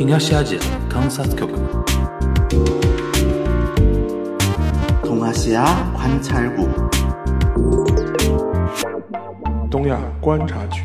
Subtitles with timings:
[0.00, 1.48] 東アジア観察局
[5.02, 6.68] 동아시아 관찰국
[9.70, 10.82] 东亚观察局。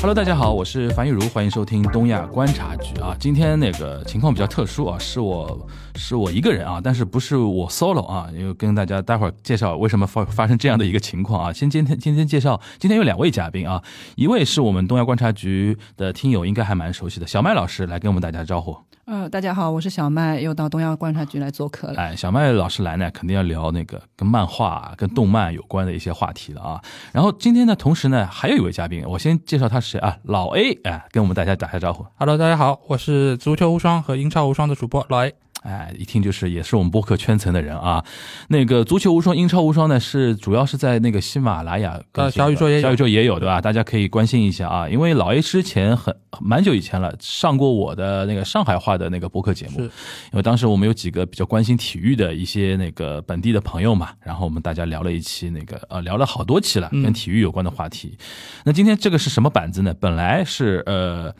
[0.00, 3.14] Hello，大家好，我是樊玉茹，欢迎收听东亚观察局啊。
[3.20, 5.64] 今天那个情况比较特殊啊，是我
[5.97, 11.51] 是我一个人啊，但是不是我 solo 啊，因为跟大家待会儿介绍为什么发发生这样的一个情况啊。
[11.51, 13.83] 先今天今天介绍，今天有两位嘉宾啊，
[14.15, 18.77] 一位是我们东亚观察局的听友应该还蛮熟悉的小麦老师来跟我们大家招呼。
[19.05, 21.93] 呃，大家好，我是小麦，又到东亚观察局来做客了。
[21.95, 26.81] 哎，小麦老师来呢，肯定要聊那个跟漫画、跟动漫有关的一些话题了啊。
[27.13, 30.17] 然后今天呢，同时呢，还有一位嘉宾，我先介绍他是谁啊？
[30.23, 32.05] 老 A，哎，跟我们大家打下招呼。
[32.15, 35.33] Hello，大家好，我是足球无双和英超无双的主播老 A。
[35.67, 38.01] 哎，一听就是也是我们播客圈层的人啊。
[38.47, 43.59] 那个足球无双、英超无双呢，是主要是在那个喜马拉雅更新的、呃小宇宙也有小宇宙也有对吧？
[43.59, 49.89] 大家可以关心一下啊，因为老 A 之前很蛮久以前了，上过我的那个上海话的那个播客节目，是因
[50.33, 58.17] 为当时我们有几个比较关心体育的一些那个本地的朋友嘛，然后我们大家聊了一期那个呃聊了好多期了，嗯跟体育有关的话题。
[58.63, 59.93] 那今天这个是什么板子呢？
[59.99, 61.35] 本来是呃。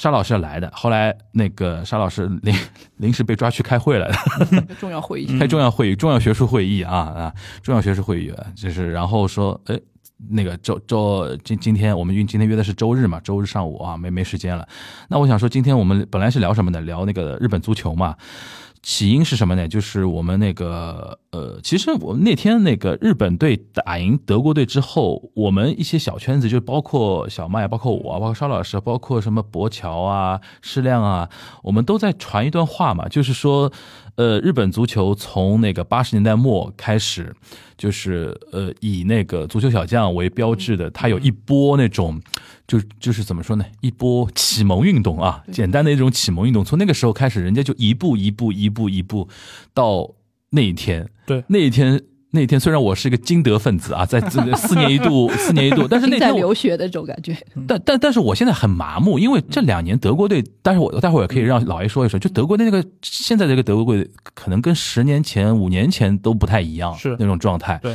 [0.00, 2.54] 沙老师要来的，后来那个沙老师临
[2.96, 4.10] 临时被抓去开会了，
[4.80, 9.78] 重要会议，开重要会议、重要学术会议啊啊，重要学术会议啊，就是然后说，哎，
[10.30, 14.66] 那个周周今今天我们约今天约的是周日嘛，周日上午啊，没没时间了。
[15.08, 16.80] 那我想说，今天我们本来是聊什么呢？
[16.80, 18.16] 聊那个日本足球嘛。
[18.82, 19.68] 起因是什么呢？
[19.68, 31.28] 就是我们那个呃，其实我那天那个日本队打赢德国队之后，我们一些小圈子，就包括小麦，包括我，包括邵老师，包括什么博乔啊、施亮啊，
[31.62, 33.70] 我们都在传一段话嘛，就是说，
[34.20, 37.34] 呃，日本足球从那个八十年代末开始，
[37.78, 42.20] 就是呃以那个足球小将为标志的，它有一波那种。
[42.66, 43.64] 就就是怎么说呢？
[43.80, 46.62] 一波启蒙运动啊，简单的一种启蒙运动。
[46.62, 49.26] 从那个时候开始，人家就一步一步、一步一步，
[49.72, 50.08] 到
[50.50, 51.08] 那一天。
[51.26, 52.00] 对那一天，
[52.32, 57.36] 那天虽然我是一个金德分子啊，在这 个四年一度，四年一度，但是那在留学的这种感觉，
[57.66, 67.16] 但但但是我现在很麻木，因为这两年德国队，但是我待会儿也可以让老爷说一说，就德国队那个现在这个德国队，可能跟十年前、五年前都不太一样，是。
[67.18, 67.78] 那种状态。
[67.82, 67.94] 对，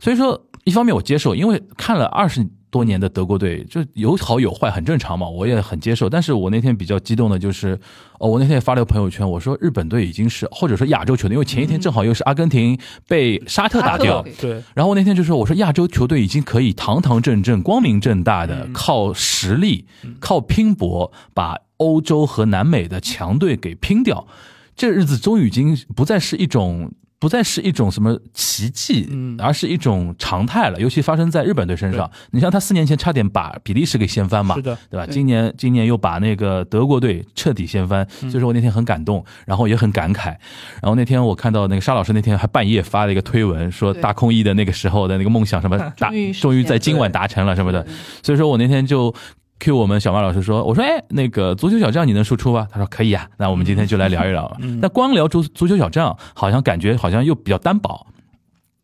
[0.00, 6.08] 所以说一方面我接受，因为看了二十多年的德国队，就有好有坏，很正常嘛，我也很接受。
[6.08, 7.78] 但是我那天比较激动的就是，
[8.18, 19.84] 哦，我那天也发了个朋友圈，我说日本队已经是或者说亚洲球队，因为前一天正好又是阿根廷被沙特打掉，对，然后我那天就说，我说亚洲球队已经可以堂堂正正、光明正大的靠实力、
[20.18, 24.26] 靠拼搏把欧洲和南美的强队给拼掉，
[24.74, 26.90] 这日子终于已经不再是一种。
[27.22, 30.80] 不再是一种什么奇迹，嗯而是一种常态了。
[30.80, 35.06] 尤其发生在日本队身上，你像他四年前差点把比利时给掀翻嘛，是的，对吧？
[35.08, 40.34] 今年今年又把那个德国队彻底掀翻，所以说我那天很感动，然后也很感慨。
[40.82, 46.10] 然后那天我看到那个沙老师那天还半夜发了一个推文，说大空翼的那个时候的那个梦想什么 达
[46.40, 47.86] 终于在今晚达成了什么的，
[48.20, 49.14] 所以说我那天就。
[49.62, 52.66] Q 我们小马老师说，我说哎，那个足球小将你能输出吗？
[52.68, 54.56] 他说可以啊，那我们今天就来聊一聊。
[54.80, 58.04] 那光聊足足球小将，好像感觉好像又比较单薄。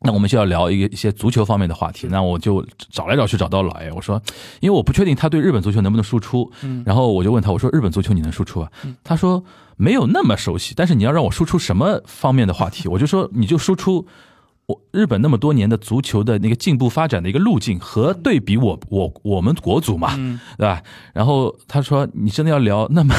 [0.02, 4.22] 那我们就要聊一个一些足球方面的话题，那我就找来找去找到老爷，我说，
[4.60, 8.70] 因为我不确定他对日本足球能不能输出，嗯然后我就问他，我说日本足球你能输出啊？
[9.02, 9.42] 他说
[9.76, 14.06] 没有那么熟悉，但是你要让我输出什么方面的话题，我就说你就输出
[14.68, 20.14] 我日本那么多年的足球的那个进步发展的一个路径和对比我我我们国足嘛，
[20.58, 20.82] 对吧？
[21.14, 23.14] 然后他说你真的要聊那么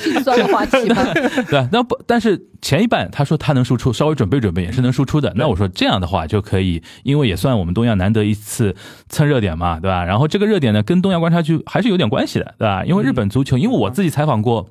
[0.00, 1.04] 心酸的话题吧。
[1.14, 1.68] 对吧？
[1.70, 5.32] 那不，但是前一半他说他能输出，稍微准备准备也是能输出的。
[5.36, 8.74] 那我说这样的话就可以，因为也算我们东亚难得一次
[9.08, 10.04] 蹭热点嘛，对吧？
[10.04, 12.84] 然后这个热点呢，跟东亚观察局还是有点关系的，对吧？
[12.84, 14.68] 因为日本足球，因为我自己采访过。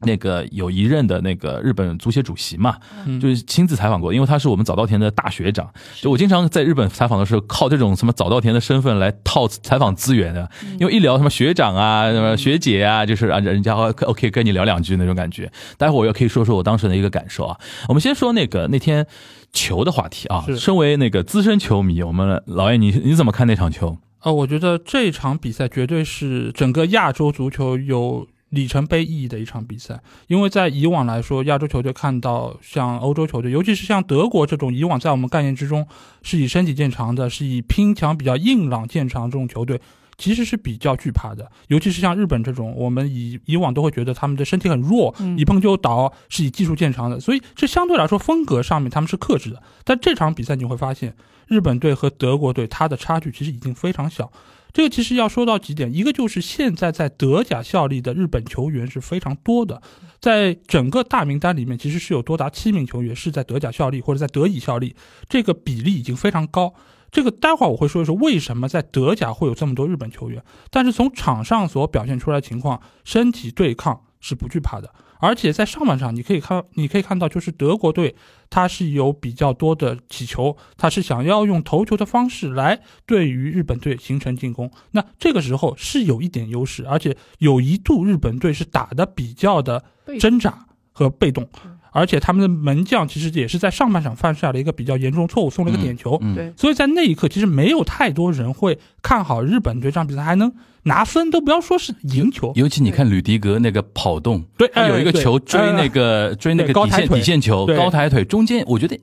[0.00, 2.76] 那个有一任的那个日本足协主席嘛，
[3.20, 5.68] 就是亲自采访过，因为他是我们早稻田的大学长，
[6.00, 10.48] 就我经常在日本采访的时候，靠这种什么早稻田的身份来套采访资源的，
[10.78, 15.50] 因为一聊什么学长啊、什么学姐啊，就是啊，人家 OK 跟你聊两句那种感觉。
[15.78, 17.58] 待会儿我也可以说说我当时的一个感受啊。
[17.88, 19.06] 我们先说那个那天
[19.52, 23.96] 球的话题啊，身为那个资深球迷，我们老爷你你怎么看那场球？
[24.20, 28.26] 呃，我觉得这场比赛绝对是整个亚洲足球有
[28.56, 35.86] 里程碑意义的一场比赛，因为在以往来说，亚洲球队看到像欧洲球队，尤其是像德国这种以往在我们概念之中
[36.22, 39.80] 是以身体见长的，是以拼抢比较硬朗见长这种球队，
[40.16, 49.62] 其实是比较惧怕的，尤其是像日本这种，我们以以往都会觉得他们的身体很弱，嗯一碰就倒，是以技术见长的，所以这相对来说风格上面他们是克制的。
[49.84, 51.14] 但这场比赛你会发现，
[51.46, 54.32] 日本队和德国队它的差距其实已经非常小。
[54.76, 59.80] 这个其实要说到几点，一个就是现在在德甲效力的日本球员是非常多的，
[60.20, 64.94] 在整个大名单里面，其实是有多达七名球员是在德甲效力或者在德乙效力，
[65.30, 66.74] 这个比例已经非常高。
[67.10, 78.14] 这个待会儿我会说一说为什么在德甲会有这么多日本球员，但是从场上所表现出来的情况，身体对抗是不惧怕的，而且在上半场你可以看，你可以看到就是德国队
[78.50, 89.84] 他是有比较多的起球，他是想要用头球的方式来对于日本队形成进攻，那这个时候是有一点优势，而且有一度日本队是打的比较的
[90.20, 91.48] 挣扎和被动。
[91.92, 96.18] 而且他们的门将其实也是在上半场犯下了一个比较严重错误，送了一个点球。
[96.20, 100.52] 嗯，对，所以在那一刻，其实没有太多人会看好日本队这场比赛还能
[100.86, 102.52] 拿分，都不要说是赢球。
[102.54, 108.98] 尤其你看吕迪格那个跑动，对，他有一个球追那个追那个底线底线球，对高抬腿，中间我觉得。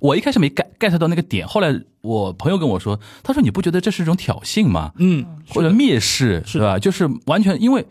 [0.00, 4.92] 我一开始没 get get 到那个点，后来我朋友跟我说，他说你不觉得这是一种挑衅吗？
[4.98, 6.78] 嗯，或者蔑视，是是吧？
[6.78, 7.86] 就是完全因为。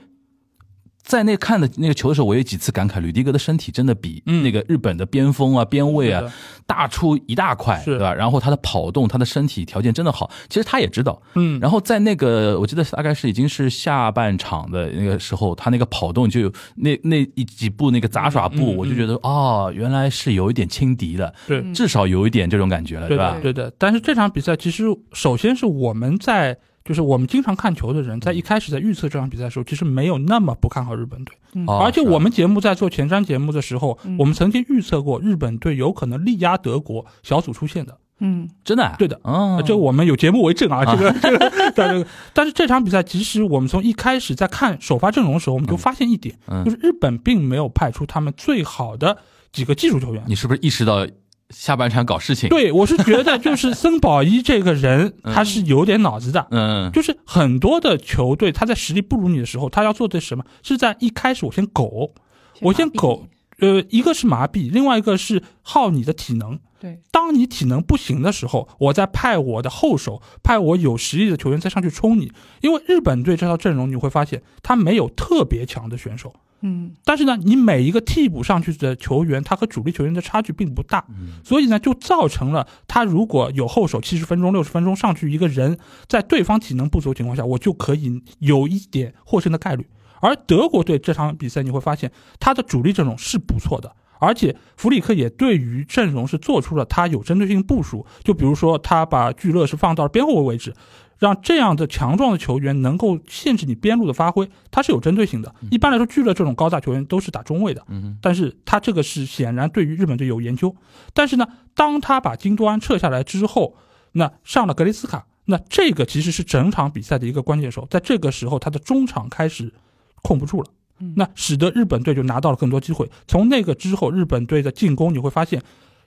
[1.04, 6.24] 在那看的那个球的时候，我有几次感慨，吕迪格的身体真的比嗯那个日本的边锋啊、边卫啊
[6.66, 8.14] 大出一大块，是对吧？
[8.14, 11.22] 然后他的跑动，他的身体条件真的好，其实他也知道。
[11.36, 23.40] 嗯，然后在那个我记得大概是已经是下半场的那个时候，他那个跑动就有那那一几步那个杂耍步，我就觉得哦，原来是有一点轻敌的，对至少有一点这种感觉了，吧对吧，？
[23.42, 23.74] 对的。
[23.78, 26.58] 但是这场比赛其实首先是我们在。
[26.86, 31.36] 就是我们经常看球的人，在一开始在预测这场比赛的时候，其实没有那么不看好日本队。
[31.68, 37.98] 而且我们节目在做前瞻节目的时候，嗯我们曾经预测过日本队有可能力压德国小组出线的。
[38.20, 49.18] 嗯真的啊，对的哦呃，这我们有节目为证啊，这个这个，但这个，但是这场比赛，其实我们从一开始在看首发阵容的时候，我们就发现一点，嗯就是日本并没有派出他们最好的
[49.52, 50.24] 几个技术球员。
[50.28, 51.06] 你是不是意识到
[51.54, 56.48] 下半场搞事情？，对我是觉得，就是森保一这个人， 嗯他是有点脑子的。
[56.52, 60.44] 嗯，就是很多的球队，他在实力不如你的时候，他要做的什么？
[60.64, 62.14] 是在一开始我先苟，
[62.62, 63.28] 我先苟，
[63.60, 66.60] 呃，一个是麻痹，另外一个是耗你的体能。
[66.84, 72.30] 对，当你体能不行的时候，我再派我的后手，派我有实力的球员再上去冲你。
[72.60, 81.06] 因为日本队这套阵容，你会发现他没有特别强的选手，嗯但是呢，你每一个替补上去的球员，他和主力球员的差距并不大，
[81.42, 85.78] 所以呢，就造成了他如果有后手七十分钟、六十分钟上去一个人，
[86.10, 89.88] 在对方体能不足的情况下，我就可以有一点获胜的概率。
[90.20, 93.96] 而德国队这场比赛，你会发现他的主力阵容是不错的。
[94.24, 100.74] 而且弗里克也对于阵容是做出了他有针对性部署，就比如说他把聚乐是放到了边后卫位置，
[101.20, 105.54] 让这样的强壮的球员能够限制你边路的发挥，他是有针对性的。
[105.72, 110.76] 一般来说，聚乐这种高大球员都是打中卫的，嗯但是他这个是显然对于日本队有研究。
[111.14, 111.46] 但是呢，
[111.76, 113.76] 当他把京多安撤下来之后，
[114.14, 119.74] 那上了格雷斯卡，那这个其实是整场比赛的一个关键手，在这个时候他的中场开始
[120.22, 120.70] 控不住了。
[121.16, 123.10] 那使得日本队就拿到了更多机会。
[123.28, 125.62] 从那个之后，日本队的进攻你会发现，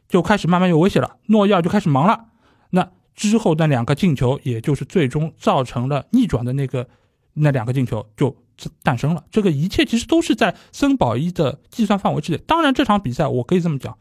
[0.09, 1.17] 就开始慢慢有威胁了。
[1.27, 2.27] 诺伊尔就开始忙了。
[2.71, 6.89] 那之后那两个进球，也就是最终造成了逆转的那个
[7.35, 8.37] 那两个进球就
[8.83, 9.25] 诞生了。
[9.31, 12.39] 这个一切其实都是在森保一的计算范围之内。
[12.47, 13.99] 当然，这场比赛我可以这么讲，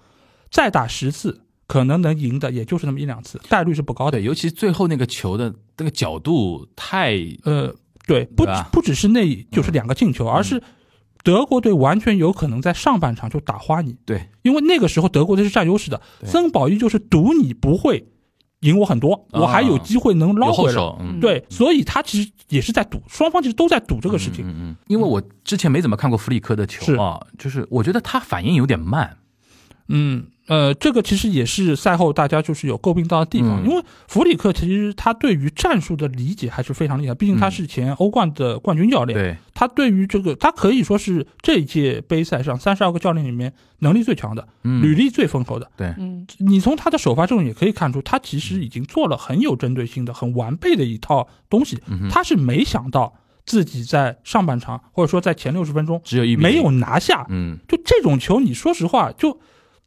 [0.49, 4.21] 再打十次，可能能赢的也就是那么一两次，概率是不高的。
[4.21, 7.73] 尤其最后那个球的那个角度太呃，
[8.07, 10.61] 对，不对不只是那就是两个进球，而是
[11.23, 16.29] 德国队完全有可能在上半场就打花你，对，因为那个时候德国队是占优势的，对。
[16.29, 18.07] 森保一就是赌你不会
[18.61, 20.95] 赢我很多，啊我还有机会能捞回来。
[21.19, 24.45] 对，所以他其实也是在赌，双方其实都在赌这个事情。
[24.45, 29.17] 嗯嗯嗯，因为我之前没怎么看过弗里克的球啊，就是我觉得他反应有点慢，
[29.89, 33.69] 嗯，呃，这个其实也是赛后大家就是有诟病到的地方，嗯。
[33.69, 45.69] 因为弗里克其实他对于战术的理解还是非常厉害，毕竟他是前欧冠的冠军教练，对，他对于这个他可以说是这一届杯赛上三十二个教练里面能力最强的，嗯，履历最丰厚的。
[45.75, 46.27] 对，嗯。
[46.37, 51.79] 你从他的首发阵容也可以看出，他其实已经做了很有针对性的、很完备的一套东西。
[51.87, 53.13] 嗯他是没想到
[53.45, 59.39] 自己在上半场或者说在前六十分钟只有一没有，拿下，嗯，就这种球，你说实话，就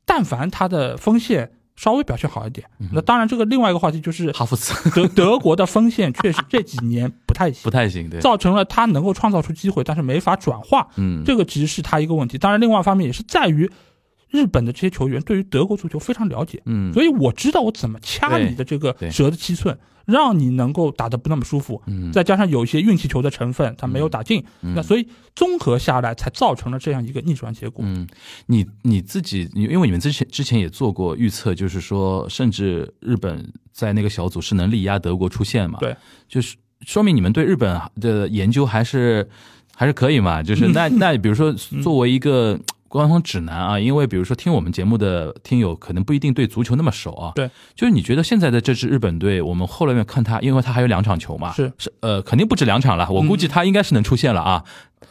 [0.09, 10.89] 但凡他的锋线稍微表现好一点，嗯那当然这个另外一个话题就是哈弗茨德德国的锋线确实这几年不太行 不，太行，对，造成了他能够创造出机会，但是没法转化。
[10.97, 12.39] 嗯，这个其实是他一个问题。
[12.39, 13.71] 当然，另外一方面也是在于
[14.31, 21.81] 日本的这些球员对于德国足球非常了解，嗯，所以我知道我怎么掐你的这个对折的七寸，让你能够打得不那么舒服。
[21.87, 27.85] 嗯再加上有一些运气球的成分，他没有打进，嗯那所以综合下来才造成了这样一个逆转结果。
[27.87, 28.07] 嗯，
[28.47, 35.79] 你你自己，因为你们之前之前也做过预测，就是说，甚至日本在那个小组是能力压德国出线嘛？
[35.79, 35.95] 对，
[36.27, 39.29] 就是说明你们对日本的研究还是
[39.77, 40.43] 还是可以嘛？
[40.43, 42.59] 就是那 那比如说作为一个。
[42.89, 47.33] 官方指南啊，因为比如说听我们节目的听友可能不一定对足球那么熟啊。
[47.35, 54.65] 对，就是你觉得现在的这支日本队，我们后来面看他，因为他还有两场球嘛，是是呃，肯定不止两场了，我估计他应该是能出现了啊。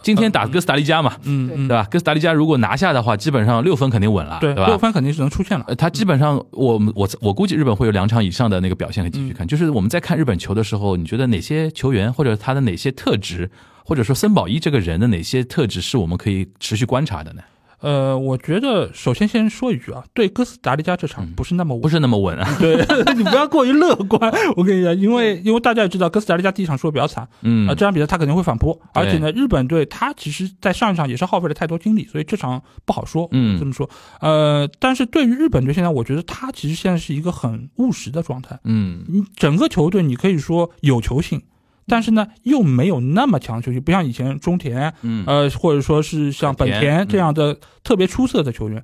[0.03, 1.87] 今天打哥斯达黎加嘛，嗯嗯，对吧？
[1.89, 4.67] 哥斯达黎加如果拿下的话，基本上六分肯定稳了，对，吧？
[4.67, 5.63] 六分肯定是能出现了。
[5.67, 9.47] 呃，他基本上，我我我估计日本会有两场以上的那个表现可以继续看。
[9.47, 13.49] 就是我们在看日本球的时候，你觉得哪些球员或者他的哪些特质，
[13.85, 17.41] 或者说森保一这个人的哪些特质是我们可以持续观察的呢？
[17.81, 22.47] 呃，我觉得首先先说一句啊，对哥斯达黎加这场不是那么稳不是那么稳啊。
[22.59, 22.75] 对
[23.15, 24.33] 你不要过于乐观。
[24.55, 33.27] 我跟你讲，因为因为大家也知道哥斯达黎加第一场输的比较惨，嗯啊，这场比赛他肯定会反扑，而且呢，日本队他其实在上一场也是耗费了太多精力，所以这场不好说。
[33.31, 33.89] 嗯这么说，
[34.21, 38.59] 呃，但是对于日本队现在，我觉得他其实现在是一个很务实的状态。
[38.63, 41.41] 嗯你整个球队你可以说有球性，
[41.87, 45.23] 但是呢又没有那么强的球星，不像以前中田，嗯。
[45.25, 48.83] 呃，或者说是像本本田田这样的特别出色的球员。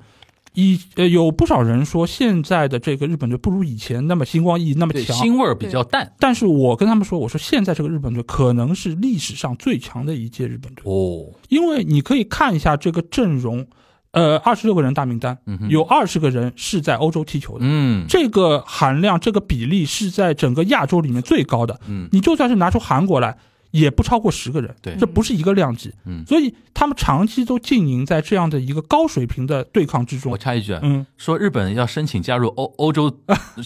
[0.56, 6.14] 以呃，有不少人说现在的这个日本队不如以前那么星光熠熠那么对，强，腥味儿比较淡。
[6.20, 11.26] 但是我跟他们说，我说现在这个日本队可能是历史上最强的一届日本队，哦。
[11.50, 13.66] 因为你可以看一下这个阵容，
[14.14, 21.80] 呃，二十六个人大名单，嗯有二十个人是在欧洲踢球的，嗯这个含量、这个比例是在整个亚洲里面最高的。
[21.88, 23.36] 嗯你就算是拿出韩国来，
[23.72, 25.92] 也不超过十个人，对这不是一个量级。
[26.06, 30.38] 嗯，所以他们长期都经营在这样的一个高水平的对抗之中我。
[30.38, 33.12] 插一句啊，嗯，说日本要申请加入欧欧洲，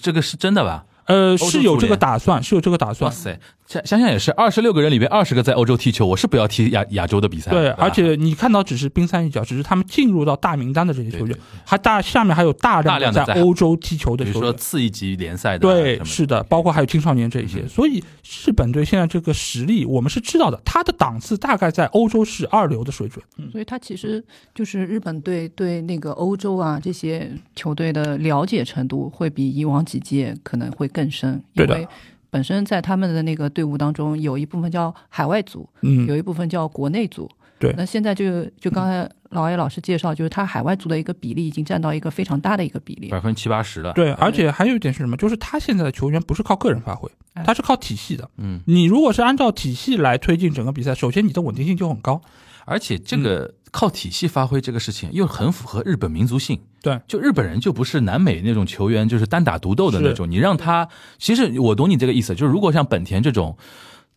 [0.01, 0.85] 这个是真的吧？
[1.07, 3.35] 呃，是有这个打算，是有这个打算哇算。
[3.35, 7.51] 塞，想想想也是，二十六个人里边二十个在欧洲踢球，我是不要踢亚亚洲的比赛。
[7.51, 14.53] 对，而且你看到只是冰山一角，只是他们进入到大名单的这些球员还大下面还有大量的大量的在在欧洲踢球的比如说。
[14.53, 18.03] 次一级联赛的啊，对是的，包括还有青少年这一些，嗯所以
[18.45, 23.23] 日本队现在这个实力我们是知道的，他的档次大概在欧洲是二流的水准。
[23.37, 24.23] 嗯所以他其实
[24.55, 31.87] 就是日本队对那个欧洲啊这些球队的了解程度会比以往几届可能会更深，对的因为
[32.29, 37.29] 本身在他们的那个队伍当中有一部分叫海外组，嗯，有一部分叫国内组。
[37.59, 43.09] 对那现在就就刚才老 A 老师介绍，就是他海外组的一个比例已经占到一个非常大的一个比例。
[43.09, 43.93] 百分之七八十了。
[43.93, 45.17] 对，而且还有一点是什么？
[45.17, 48.29] 就是他现在的球员不是靠个人发挥，哎他是靠体系的。
[48.37, 52.21] 嗯，你如果是按照体系来推进整个比赛，首先你的稳定性就很高。
[52.65, 56.59] 而且这个靠体系发挥这个事情又很符合日本民族性。
[56.81, 60.29] 对，就日本人就不是南美那种球员，就是单打独斗的那种。
[60.29, 63.57] 你让他，其实我懂你这个意思，就是如果像本田这种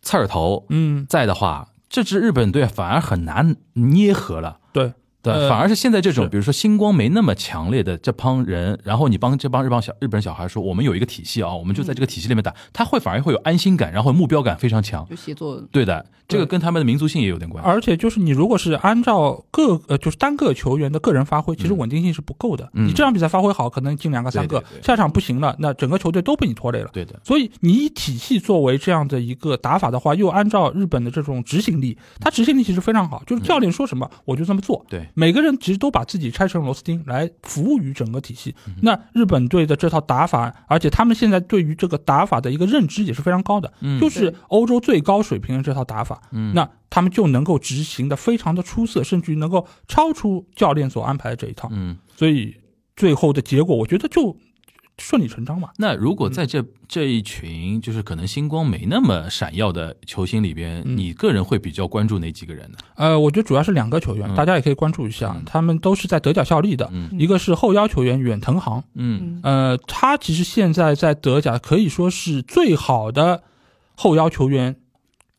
[0.03, 4.59] 刺儿头嗯，在的话，这支日本队反而很难捏合了。
[4.73, 4.93] 对，
[5.23, 15.07] 对，呃反而是现在这种，是比如说星光没那么强烈的这帮人，然后你帮这帮日帮小日本人小孩说，我们有一个体系啊，我们就在这个体系里面打，他会反而会有安心感，然后目标感非常强。
[15.09, 17.69] 就协作对的，这个跟他们的民族性也有点关系。
[17.69, 22.71] 而且就是你如果是按照各呃就是单个球员的个人发挥，其实稳定性是不够的。
[22.75, 26.89] 嗯你这场比赛发挥好，可能进两个三个对对，对下场不行了，那整个球队都被你拖累了。
[26.93, 34.85] 对的，所以你以体系作为这样的一个打法的话，又按照日本的这种执行力，他执行力其实非常好，就是教练说什么我就这么做。
[34.89, 38.55] 对，每个人其实都把自己拆成螺丝钉来服务于整个体系。
[38.83, 46.21] 那日本队的这套打法，而且他们现在对于这个打法的一个认知也是非常高的，嗯就是欧洲最高水平的这套打法。
[46.33, 51.69] 嗯那他们就能够执行的非常的出色，甚至于能够超出教练所安排的这一套。
[51.71, 52.57] 嗯，所以
[52.97, 54.37] 最后的结果，我觉得就
[55.01, 55.71] 顺理成章嘛。
[55.79, 60.97] 那如果在这这一群就是可能星光没那么闪耀的球星里边，嗯。
[60.97, 62.79] 你个人会比较关注哪几个人呢？
[62.97, 64.35] 呃，我觉得主要是两个球员，嗯。
[64.35, 65.43] 大家也可以关注一下，嗯。
[65.47, 66.89] 他们都是在德甲效力的。
[66.93, 67.09] 嗯。
[67.19, 69.41] 一个是后腰球员远藤航，嗯。
[69.41, 73.43] 嗯，呃，他其实现在在德甲可以说是最好的
[73.97, 74.77] 后腰球员，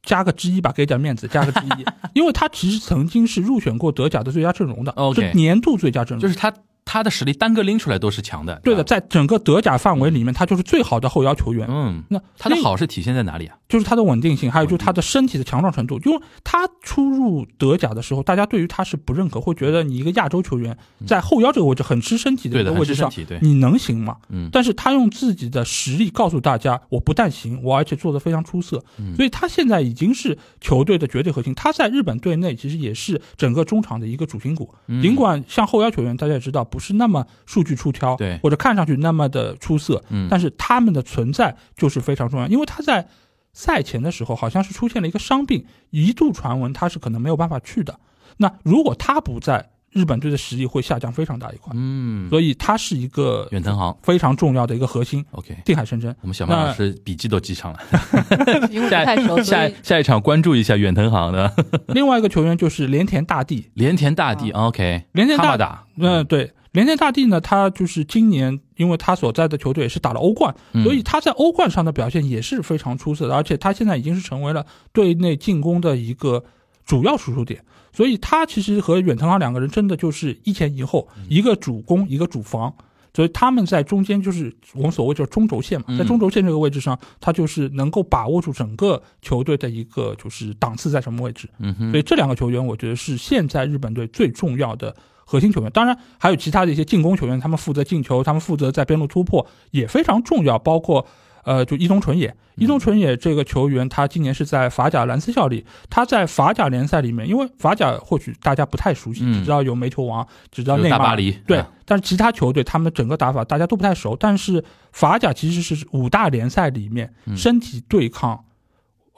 [0.01, 6.51] 加个之一吧，给点面子， 加个之一，因为他其实曾经是入选过德甲的最佳阵容的 OK 是年度最佳阵容，就是他
[6.85, 8.59] 他的实力单个拎出来都是强的。
[8.63, 11.67] 对的，在整个德甲范围里面，他就是最好的后腰球员。
[11.69, 13.55] 嗯，那他的好是体现在哪里啊？
[13.71, 15.97] 就是他的稳定性，还有就是他的身体的强壮程度。
[16.03, 23.09] 因为他初入德甲的时候，大家对于他是不认可，会觉得你一个亚洲球员在后腰这个位置很吃身体的一个位置上，
[23.39, 24.17] 你能行吗？
[24.27, 28.83] 嗯但是他用自己的实力告诉大家，我不但行，我而且做得非常出色。
[28.99, 31.55] 嗯所以他现在已经是球队的绝对核心。
[31.55, 34.69] 他在日本队内其实也是整个中场的一个主心骨。
[34.87, 43.07] 嗯尽管像后腰球员，大家也知道不是那么数据出挑，对或者看上去那么的出色，嗯但是他们的存在就是非常重要，因为他在
[43.53, 47.99] 赛前的时候好像是出现了一个伤病，一度传闻他是可能没有办法去的。
[48.37, 55.25] 那如果他不在，日本队的实力会下降非常大一块，嗯，所以他是一个远藤航非常重要的一个核心。
[55.31, 57.79] ，OK，定海神针，我们小马老师笔记都记上了，
[58.71, 58.89] 因为
[59.27, 61.53] 不下下下一场关注一下远藤航的
[61.93, 76.43] 另外一个球员就是连田大地，连田大地，OK，连田大地，嗯，对，连田大地呢，他就是今年因为他所在的球队也是打了欧冠，嗯所以他在欧冠上的表现也是非常出色的，而且他现在已经是成为了队内进攻的一个
[76.83, 77.63] 主要输出点。
[77.93, 82.73] 所以他其实和远藤航两个人真的就是一前一后，嗯一个主攻，一个主防。
[83.13, 91.49] 所以他们在中间就是我们所谓就是中轴线嘛，嗯在中轴线这个位置上，他就是能够把握住整个球队的一个就是档次在什么位置。
[91.59, 94.95] 嗯哼所，以这两个球员，我觉得是现在日本队最重要的
[95.31, 95.71] 核心球员。
[95.71, 100.59] 当然，还有其他的一些进攻球员，他们负责进球，他们负责在边路突破，也非常重要。
[100.59, 101.07] 包括
[101.43, 105.65] 呃，就伊东纯也，伊东纯也这个球员，他今年是在法甲兰斯效力。
[105.89, 114.61] 他在法甲联赛里面，因为法甲或许大家不太熟悉，嗯只知道有煤球王，只知道内马尔，对啊，但是其他球队他们整个打法大家都不太熟，但是
[114.91, 118.43] 法甲其实是五大联赛里面嗯身体对抗，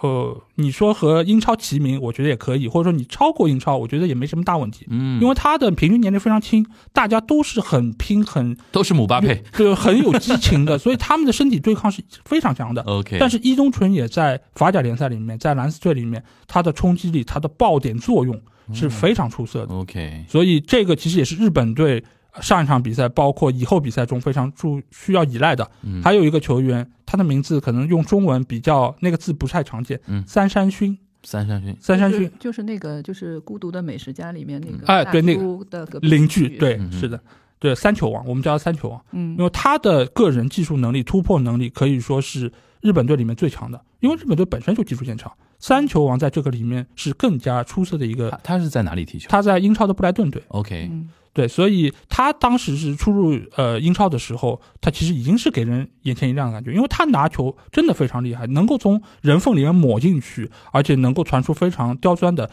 [0.04, 12.82] 呃，你说和英超齐名，我觉得也可以，或者说你超过英超，我觉得也没什么大问题，嗯，因为他的平均年龄非常轻，大家都是很拼、很都是姆巴佩 对很有激情的，所以他们的身体对抗是非常强的。
[12.82, 18.38] ，OK，但是伊东纯也在法甲联赛里面，在蓝斯队里面，他的冲击力、他的爆点作用
[18.74, 19.74] 是非常出色的。
[19.74, 22.04] OK，所以这个其实也是日本队
[22.42, 25.70] 上一场比赛，包括以后比赛中非常注需要依赖的。
[25.84, 26.02] 嗯。
[26.02, 30.24] 还有一个球员，他的名字可能用中文比较那个字不太常见，嗯。
[30.26, 32.32] 三山勋，三山勋，三山勋。
[32.40, 37.20] 就是那个就是《孤独的美食家》里面那个大哎对那个叔的邻居，对，是的，
[37.60, 39.38] 对三球王，我们叫他三球王，嗯。
[39.38, 48.38] 因为他的个人技术能力、突破能力可以说是日本队里面最强的，因为日本队本身就技术见长，三球王在这个里面是更加出色的一个。
[48.44, 49.30] 他是在哪里踢球？
[49.30, 62.48] 他在英超的布莱顿队，？OK，嗯对，所以他当时是出入呃英超的时候，他其实已经是给人眼前一亮的感觉，因为他拿球真的非常厉害，能够从人缝里面抹进去，而且能够传出非常刁钻的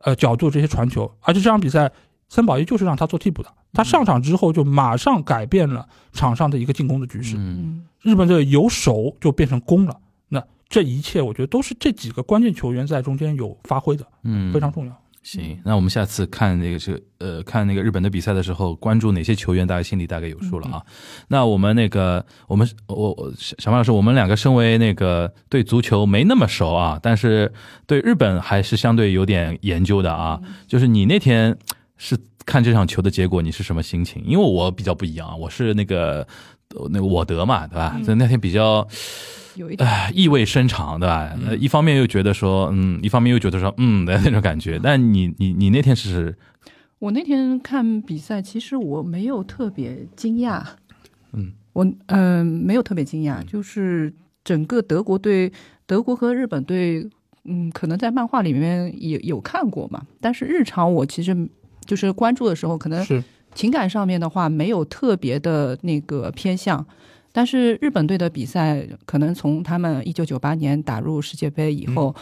[0.00, 1.92] 呃角度这些传球，而且这场比赛
[2.30, 7.36] 森保一就是让他做替补的，他上场之后就马上改变了场上的一个进攻的局势，
[8.00, 9.94] 日本队由守就变成攻了，
[10.30, 15.01] 那这一切我觉得都是这几个关键球员在中间有发挥的，嗯，非常重要。
[15.22, 20.82] 行，那我们下次看那个这个呃看那个日本的比赛的时候，关注哪些球员，大家心里大概有数了啊。
[21.28, 27.52] 那我们那个我们我我小小马老师，我们两个身为那个对足球没那么熟啊，但是
[27.86, 30.40] 对日本还是相对有点研究的啊。
[30.66, 31.56] 就是你那天
[31.96, 34.24] 是看这场球的结果，你是什么心情？
[34.26, 36.26] 因为我比较不一样啊，我是那个
[36.74, 37.96] 呃那个我德嘛，对吧？
[38.04, 38.86] 所以那天比较。
[39.56, 39.88] 有一点。
[39.88, 41.30] 唉，意味深长，对吧？
[41.46, 44.78] 呃，一方面又觉得说，嗯，一方面又觉得说，嗯的那种感觉。
[44.82, 46.36] 但你你你那天是，
[46.98, 50.62] 我那天看比赛，其实我没有特别惊讶，
[51.32, 54.12] 嗯，我嗯、呃没有特别惊讶，就是
[54.44, 55.52] 整个德国队，
[55.86, 57.08] 德国和日本队，
[57.44, 61.48] 嗯，可能在漫画里面也有看过嘛，但是日常我其实
[61.84, 63.22] 就是关注的时候，可能是。
[63.54, 66.86] 情感上面的话没有特别的那个偏向。
[67.32, 72.14] 但是日本队的比赛，可能从他们一九九八年打入世界杯以后，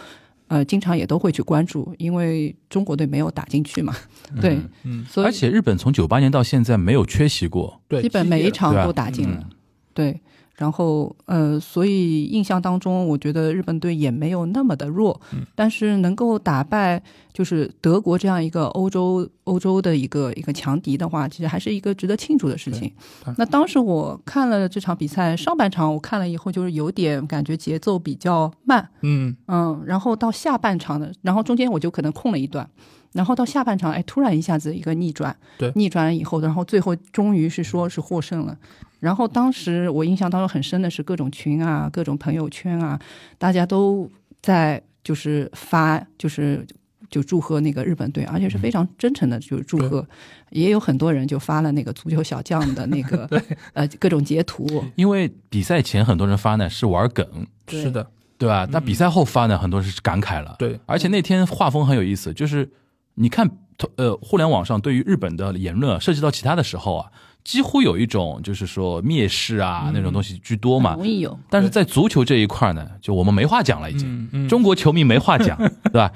[0.47, 3.93] 呃，经常也都会去关注，因为中国队没有打进去嘛，
[4.41, 9.49] 对，嗯，所以而且日本从九八年到现在没有缺席过，对，基本每一场都打进了，嗯。
[9.93, 10.21] 对。
[10.61, 15.39] 然后呃，所以印象当中，我觉得日本队也没有那么的弱，嗯。
[15.55, 17.01] 但是能够打败
[17.33, 22.93] 就是德国这样一个欧洲欧洲的一个一个强敌的话，其实还是一个值得庆祝的事情。
[23.37, 32.69] 那当时我看了这场比赛，上半场我看了以后，就是有点感觉节奏比较慢，嗯，嗯，然后到下半场的，然后中间我就可能空了一段，
[33.13, 35.71] 然后到下半场，哎，突然一下子一个逆转，对。
[35.75, 38.57] 逆转了以后，然后最后终于是说是获胜了。
[38.99, 42.99] 然后当时我印象当中很深的是各种群啊、各种朋友圈啊，
[43.37, 44.09] 大家都
[44.41, 46.65] 在就是发，就是
[47.09, 50.07] 就祝贺那个日本队，而且是非常真诚的，就是祝贺。
[50.51, 53.27] 也有很多人就发了那个足球小将的那个
[53.73, 57.25] 呃各种截图，因为比赛前很多人发呢是玩梗，
[57.67, 58.05] 是的，
[58.37, 58.67] 对吧？
[58.71, 60.55] 但比赛后发呢，很多人是感慨了。
[60.59, 62.69] 对，而且那天画风很有意思，就是
[63.15, 63.49] 你看，
[63.97, 67.11] 呃，互联网上对于日本的言论啊涉及到其他的时候啊，
[67.43, 70.95] 几乎有一种就是说蔑视啊、那种东西居多嘛。
[70.95, 71.37] 容易有。
[71.49, 74.07] 但是在足球这一块呢，就我们没话讲了，已经。
[74.07, 76.11] 嗯嗯，中国球迷没话讲， 对吧？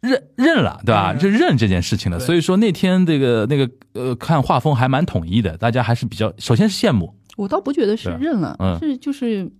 [0.00, 1.12] 认认了，对吧？
[1.12, 2.20] 嗯就认这件事情了。
[2.20, 9.50] 所以说那天这个那个呃，看画风还蛮统一的，大家还是比较，首先是羡慕，我倒不觉得是认了，嗯是就是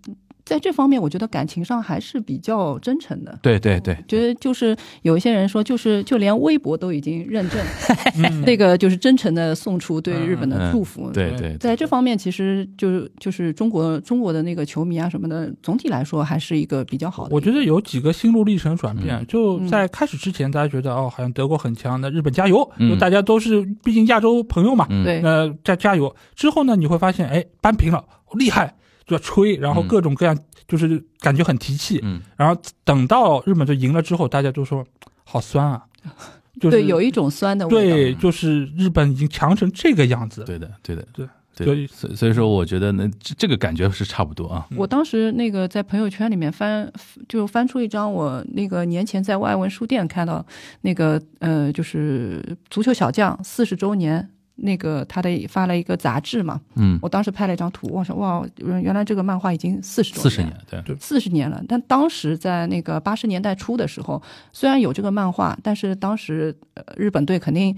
[0.49, 3.39] 在这方面，我觉得感情上还是比较真诚的。
[3.43, 7.61] 对对对，觉得就是有一些人说，就是就连微博都已经认证，
[8.17, 11.11] 嗯那个就是真诚的送出对日本的祝福。
[11.13, 17.35] 对对，在这方面，其实就是就是中国中国的那个球迷啊什么的，总体来说还是一个比较好的。
[17.35, 22.67] 我觉得有几个心路历程转变，嗯就在开始之前，大家觉得哦，好像德国很强，那日本加油，
[22.99, 26.15] 大家都是毕竟亚洲朋友嘛，嗯对那加加油。
[26.35, 28.03] 之后呢，你会发现，哎，扳平了，
[28.35, 28.75] 厉害，
[29.09, 31.99] 就要吹，然后嗯各种各样，就是感觉很提气。
[32.03, 34.87] 嗯然后等到日本队赢了之后，大家都说
[35.25, 35.83] 好酸啊，
[36.61, 37.97] 就是对有一种酸的味道。
[37.97, 40.45] 对，就是日本已经强成这个样子。
[40.45, 44.65] 对的对的对对，所以所以所以说我觉得呢，这这个感觉是差不多啊。
[44.77, 46.93] 我当时那个在朋友圈里面翻，
[47.29, 50.45] 就翻出一张我那个年前在外文书店看到
[50.83, 54.29] 那个呃，就是足球小将四十周年。
[54.61, 61.63] 那个他的发了一个杂志嘛，嗯，我当时拍了一张图，我说哇，原来这个漫画已经四十多四十年年，对，四十年了。
[61.69, 64.21] 但当时在那个八十年代初的时候，
[64.53, 67.77] 虽然有这个漫画，但是当时、呃、日本队肯定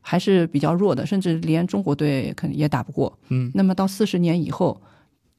[0.00, 3.18] 还是比较弱的，甚至连中国队肯定也打不过。
[3.28, 4.80] 嗯，那么到四十年以后，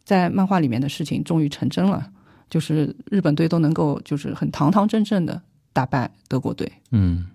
[0.03, 2.11] 在漫画里面的事情终于成真了，
[2.49, 6.69] 就是日本队都能够就是很堂堂正正的打败德国队。
[6.91, 7.27] 嗯，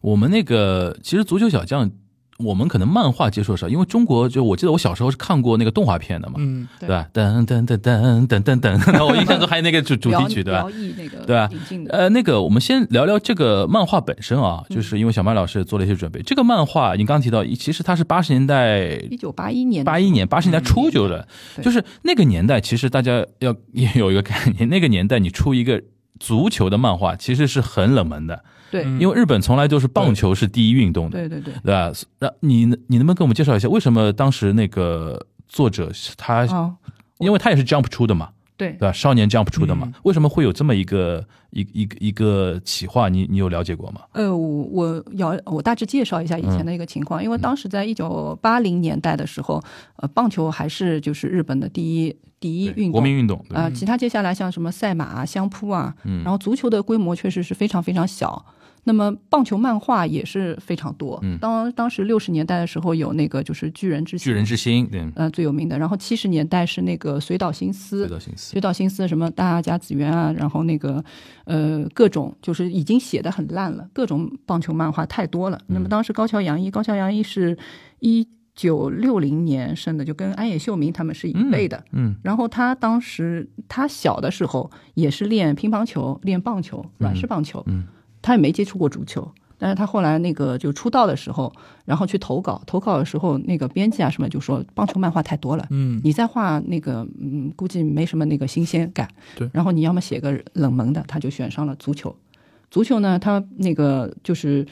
[0.00, 1.90] 我们那个其实足球小将，
[2.38, 6.86] 我们可能漫画接触少，因为中国就我记得我小时候是看过那个动画片的嘛，嗯，对。
[6.86, 7.08] 对吧？
[7.12, 10.64] 噔噔噔噔噔噔噔，然后我印象中还有那个主主题曲，对吧？
[11.26, 11.50] 对吧？
[11.90, 16.22] 呃，那个我们先聊聊这个漫画本身啊，就是因为小麦老师做了一些准备。
[16.22, 21.64] 这个漫画你刚刚提到，其实它是八十年代一九八一年的八一年、八十年代初就了，对。
[21.64, 25.82] 就是那个年代，其实大家要也有一个概念，那个年代你出一个
[26.18, 31.54] 足球的漫画，其实是很冷门的，对嗯因为日本从来都是棒球是第一运动的，对对对。
[31.62, 31.92] 对吧？
[32.20, 36.76] 那你你能不能给我们介绍一下，为什么当时那个作者他，哦，
[37.18, 38.92] 因为他也是 Jump 出的嘛，对对吧？
[38.92, 43.08] 少年 Jump 出的嘛嗯，为什么会有这么一个一一个一个企划？
[43.08, 44.02] 你你有了解过吗？
[44.12, 49.62] 呃，我我要我大致介绍一下以前的一个情况，因为当时在一九八零年代的时候，
[49.96, 52.92] 呃，棒球还是就是日本的第一第一运动。
[52.92, 58.44] 国民运动，啊、其他接下来像什么赛马啊、相扑啊，嗯然后足球的规模确实是非常非常小。
[58.84, 61.18] 那么棒球漫画也是非常多。
[61.22, 71.04] 嗯当当时六十年代的时候有那个就是巨人之心巨人之心，对，呃最有名的，然后七十年代是那个水岛新司，对的心思，水岛新司什么大家子园啊，然后那个
[71.44, 75.60] 呃各种就是已经写的很烂了，各种棒球漫画太多了。
[75.66, 77.58] 那么当时高桥洋一，高桥洋一是
[78.00, 78.26] 一
[78.58, 81.84] 九六零年生的，就跟安野秀明他们是一辈的。
[81.92, 87.86] 嗯然后他当时他小的时候也是练乒乓球、练棒球、软式棒球，嗯
[88.20, 89.30] 他也没接触过足球。
[89.60, 91.52] 但是他后来那个就出道的时候，
[91.84, 99.08] 然后去投稿，投稿的时候那个编辑啊什么就说棒球漫画太多了，嗯，你再画那个，嗯，估计没什么那个新鲜感。
[99.36, 102.14] 对然后你要么写个冷门的，他就选上了足球。
[102.70, 104.64] 足球呢，他那个就是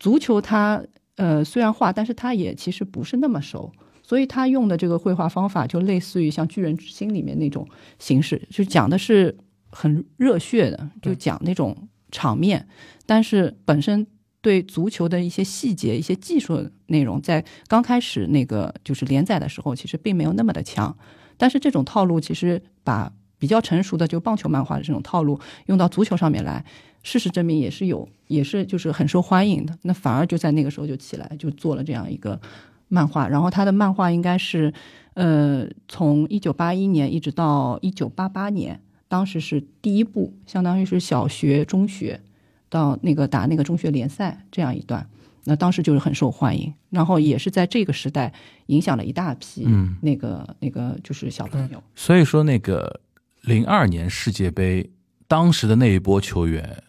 [0.00, 0.82] 足球他，
[1.16, 3.72] 呃虽然画，但是他也其实不是那么熟，
[4.02, 7.66] 所以他用的这个绘画方法就类似于像《巨人之心》里面那种
[7.98, 9.36] 形式，就讲的是
[9.70, 12.66] 很热血的，就讲那种场面，
[13.06, 14.06] 但是本身。
[14.44, 20.98] 对足球的一些细节、一些技术内容，在刚开始那个就是连载的时候，其实并没有那么的强。
[21.36, 26.64] 但是这种套路其实把比较成熟的就棒球漫画的这种套路用到足球上面来，
[27.02, 29.76] 事实证明也是有，也是就是很受欢迎的。
[29.82, 32.40] 那反而就在那个时候就起来，就做了这样一个
[32.88, 33.28] 漫画。
[33.28, 34.72] 然后他的漫画应该是，
[35.14, 42.20] 呃，从一九八一年一直到一九八八年，当时是第一部，相当于是小学、中学
[42.68, 45.06] 到那个打那个中学联赛这样一段。
[45.44, 48.32] 那当时就是很受欢迎，然后也是在这个时代
[48.66, 51.82] 影响了一大批嗯，那个、那个就是小朋友。
[51.96, 53.00] 所以说那个
[53.40, 54.88] 零二年世界杯
[55.26, 56.80] 当时的那一波球员，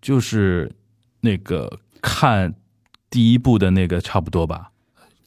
[0.00, 0.70] 就是
[1.20, 2.54] 那个看
[3.10, 4.70] 第一部的那个差不多吧，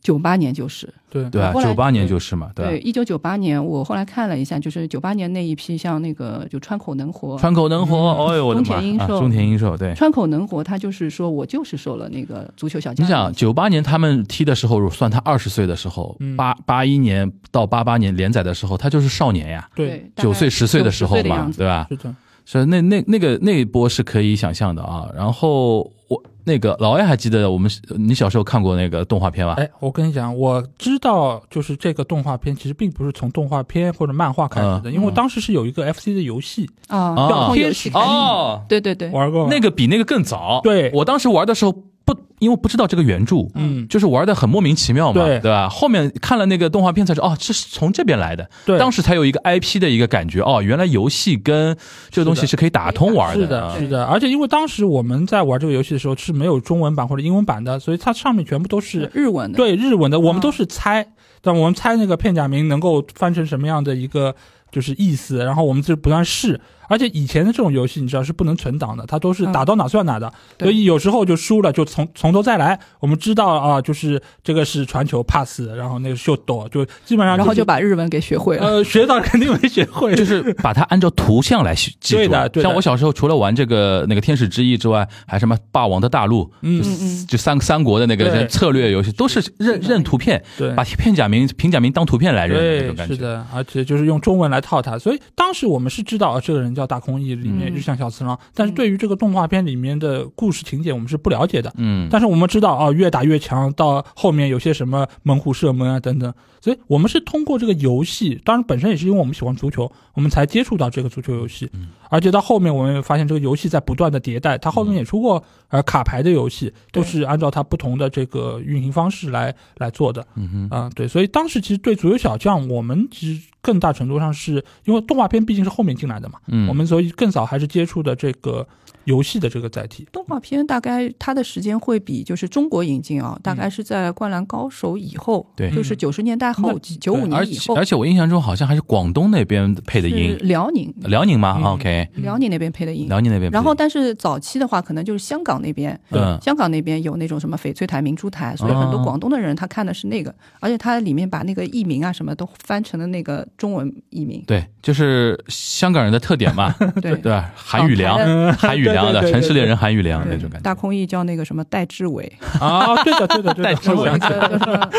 [0.01, 1.51] 九八年就是对对吧？
[1.51, 2.71] 后来九八年就是嘛，对吧？
[2.71, 8.75] 对，一九九八年我后来看了一下，就是九八年那一批，像那个就川口能活，川口能活，哎呦我的妈！
[8.75, 9.93] 啊中田英寿中田英寿，对。
[9.93, 13.05] 川口能活，他就是说我就是受了那个足球小将。
[13.05, 21.85] 你想，九八年他们踢的时候，算他二十岁的时候，嗯八八一年到八八年连载的时候，他就是少年呀，对，九岁十岁的时候9-10岁的嘛对吧？
[21.89, 25.07] 是的，所以那那那个那一波是可以想象的啊。
[25.15, 29.53] 然后我那个老艾还记得我们你小时候看过那个动画片吧？
[29.57, 40.59] 哎，我跟你讲，我知道，就是这个动画片其实并不是从动画片或者漫画开始的，因为当时是有一个 FC 的游戏啊，啊遥控游戏哦，对对对，玩过，那个比那个更早。
[40.63, 41.73] 对我当时玩的时候
[42.05, 45.39] 不，因为不知道这个原著，嗯，就是玩的很莫名其妙嘛，对。
[45.39, 45.69] 吧？
[45.69, 48.49] 后面看了那个动画片才知道，哦，这是从这边来的。
[48.65, 51.77] 对，当时才有一个 IP 的一个感觉，哦，原来游戏跟
[52.09, 53.43] 这个东西是可以打通玩的。
[53.43, 60.43] 是的，啊是的，而且因为当时我们在玩这个游戏的时候是没有中文版或者英文版的，所以它上面全部都是日文的，对日文的，我们嗯。
[60.43, 61.07] 都是猜，
[61.41, 64.35] 但我们猜那个片假名能够翻成什么样的一个
[64.69, 66.59] 就是意思，然后我们就不断试。
[66.89, 69.51] 而且以前的这种游戏，你知道是不能存档的，它都是嗯。
[69.53, 70.65] 打到哪算哪的，对。
[70.65, 72.79] 所以有时候就输了，就从从头再来。
[72.99, 78.65] 我们知道啊，就是这个是传球 pass，然后那个秀斗，就基本上、然后就把日文给学会了。
[78.65, 82.15] 呃学到肯定没学会， 就是把它按照图像来记。
[82.15, 82.67] 对的对的。
[82.67, 87.27] 像我小时候除了玩这个那个天使之翼之外，还什么霸王的大陆，嗯就嗯嗯。
[87.27, 90.73] 就三三国的那个策略游戏，都是认认图片，对。
[90.73, 93.15] 把片假名平假名当图片来认那种对，感觉。
[93.15, 97.75] 是的，而且就是用中文来套它，所以当时我们是知道啊，这个人叫大空翼，里面嗯。
[97.75, 101.73] 日向小次郎，但是对于这个动画片里面的故事情节，我们是不了解的。
[101.77, 111.69] 嗯，但是我们知道啊，越打越强，到后面有些什么门户射门啊等等，所以我们是通过这个游戏，当然本身也是因为我们喜欢足球，我们才接触到这个足球游戏。
[112.13, 120.23] 嗯而且到后面我们也发现这个游戏在不断的迭代，它后面也出过呃卡牌的游戏，都是按照它不同的这个运行方式来来做的。
[120.35, 128.67] 嗯哼，啊、对，所以当时其实对足球小将，我们其实更大程度上是因为动画片毕竟是后面进来的嘛，嗯，我们所以更早还是接触的这个
[129.05, 130.07] 游戏的这个载体。
[130.11, 135.69] 动画片大概它的时间会比就是中国引进啊，大概是在《灌篮高手》以后，对。
[135.71, 141.55] 就是九十年代后期，九五年以后且而，且我印象中好像还是广东那边配的是音，辽宁，辽宁吗？
[141.59, 143.07] 嗯？OK，辽宁那边配的音。
[143.07, 143.61] 辽宁那边配的音。
[143.61, 146.37] 然后，但是早期的话，可能就是香港那边，嗯。
[146.41, 157.15] 香港那边有那种什么翡翠台、明珠台，所以很多哦广东的人他看的是那个，而且它里面把那个译名啊什么都翻成了那个中文译名，对，就是香港人的特点嘛， 对。
[157.17, 157.41] 对？
[157.55, 160.63] 韩语良，港韩语良的城市猎人韩玉良那种感觉。
[160.63, 164.89] 大空翼叫那个什么戴志伟，啊，对的，对的，对的，带智慧然后一个叫什么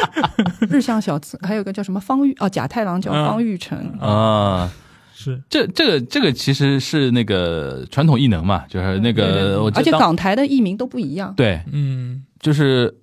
[0.69, 4.71] 日向小次，还有个叫什么方玉哦，假太郎叫嗯方玉成，啊，
[5.15, 11.33] 是这这个这个其实是那个传统艺能嘛，就是那个而且港台的艺名都不一样。
[11.37, 12.95] 对，嗯，就是就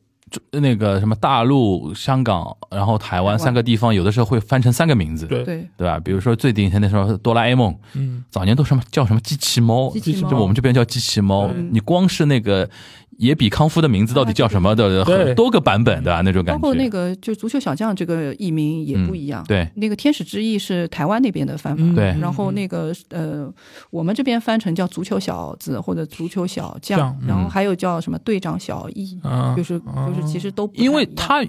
[0.52, 6.00] 那个什么大陆、香港，然后台湾三个地方，有的时候会翻成三个名字，对，对，对吧？
[6.00, 10.30] 比如说最典型的时候，哆啦 A 梦，嗯，早年都什么叫什么机器猫，机器猫。
[10.30, 11.50] 就我们这边叫机器猫。
[11.72, 12.70] 你光是那个
[13.18, 16.22] 野比康夫的名字到底叫什么的，很多个版本，对吧？
[16.22, 16.60] 那种感觉。
[16.60, 19.44] 包括那个就足球小将这个译名也不一样。
[19.44, 19.70] 嗯对。
[19.76, 21.94] 那个天使之翼是台湾那边的翻法，嗯。
[21.94, 22.06] 对。
[22.20, 23.52] 然后那个呃，
[23.90, 29.20] 我们这边翻成叫足球小子或者足球小将，然后嗯还有叫什么队长小翼，
[29.56, 31.46] 就是，就是就是其实都因为他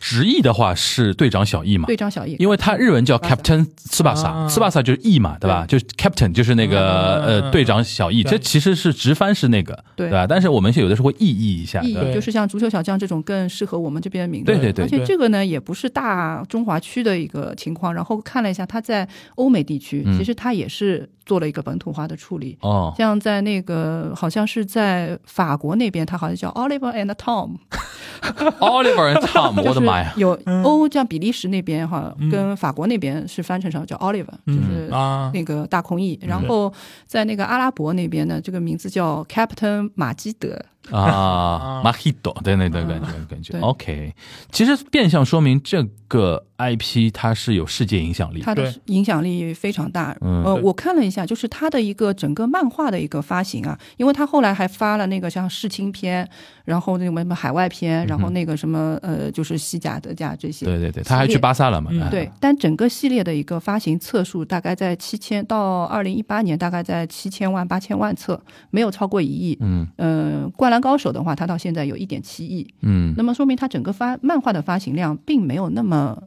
[0.00, 5.64] 直译的话是队长小易嘛，队长小易，因为他日文叫 Captain Tsubasa，啊 Tsubasa 就是翼嘛，对吧？
[5.66, 10.24] 就是 Captain 就是那个嗯呃队长小易，这其实是直翻是那个，对吧？
[10.24, 14.46] 但是我们有的时候会意译一下，意对吧义就是像足球小将这种更适合我们这边的名字。
[14.46, 17.92] 对对对而且这个呢也不是大中华区的一个情况。
[17.92, 22.56] 然后看了一下，他在欧美地区，嗯其实他也是做了一个本土化的处理。
[22.62, 30.12] 哦，像在那个好像是在法国那边，它好像叫 Oliver and Tom，Oliver and Tom， 我的妈呀！
[30.16, 34.88] 有欧像比利时那边哈，嗯跟法国那边是翻成成叫 Oliver，就是
[35.34, 36.18] 那个大空翼。
[36.22, 36.72] 然后
[37.06, 40.58] 在那个阿拉伯那边呢，这个名字叫 Captain 马基德。
[40.90, 44.14] 啊，Mojito，对对对，感觉感觉 OK。
[44.50, 50.16] 其实变相说明这个 IP 它是有世界影响力，它的对影响力非常大。
[50.20, 56.28] 嗯呃，我看了一下，就是它的一个整个漫画的一个发行啊，因为它后来还发了那个像世青篇，
[56.64, 60.64] 然后那个什么海外篇，然后那个什么呃，就是西甲、德甲这些。
[60.66, 61.90] 对对对，他还去巴萨了嘛？
[62.10, 69.56] 对，但整个系列的一个发行册数大概在七千，到二零一八年大概在七千万、八千万册，没有超过一亿。
[69.60, 73.14] 嗯呃，灌篮高手的话，它到现在有一点七亿，嗯。
[73.16, 76.22] 那么说明它整个发漫画的发行量并没有那么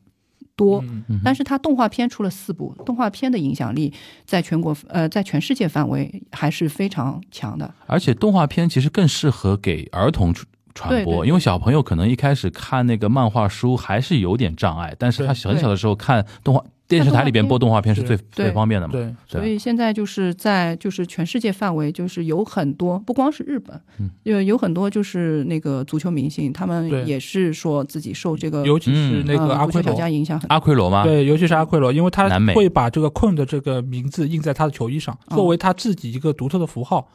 [0.56, 0.84] 多。
[1.08, 1.22] 嗯。
[1.24, 3.94] 但是它动画片出了四部，动画片的影响力
[4.26, 7.74] 在全国呃在全世界范围还是非常强的。
[7.88, 18.92] 而且动画片其实更适合给儿童传传播，因为小朋友可能一开始看那个漫画书还是有点障碍，但是他很小的时候看动画电视台里边播动画片是最最方便的嘛。
[18.92, 23.82] 对，对所以现在就是在就是全世界范围，就是有很多不光是日本，
[24.24, 30.48] 有有很多就是那个足球明星，他们也是说自己受这个尤其是那个阿奎罗，将影响很。
[30.50, 31.04] 阿奎罗吗？
[31.04, 37.08] 对，尤其是阿奎罗，因为他会把这个困的这个名字印在他的球衣上，哦作为他自己一个独特的符号。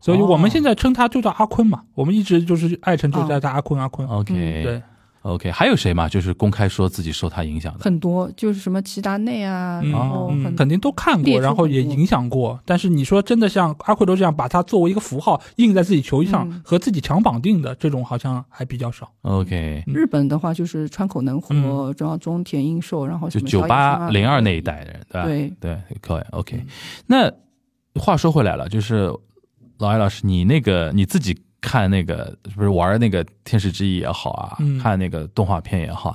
[0.00, 4.06] 所以我们哦现在称他就叫阿坤嘛，我们一直就是爱称就叫他阿坤阿坤。
[4.08, 4.82] OK，嗯对，
[5.22, 6.08] OK，还有谁嘛？
[6.08, 7.80] 就是公开说自己受他影响的。
[7.84, 12.60] 很多就是什么齐达内啊，嗯然后肯定都看过，然后也影响过。
[12.64, 19.10] 但是你说真的像阿奎罗这样把他作为一个符号印在自己球衣上、嗯和自己强绑定的这种，好像还比较少。
[19.22, 25.24] OK，嗯日本的话就是川口能活，然后中田英寿，然后就九八零二那一代的人，对吧？
[25.24, 26.64] 对对，可以 OK。
[27.06, 27.30] 那
[28.00, 29.12] 话说回来了，就是
[29.78, 36.14] 老艾老师，你那个你自己看那个不是玩那个《天使之翼》也好啊，嗯看那个动画片也好，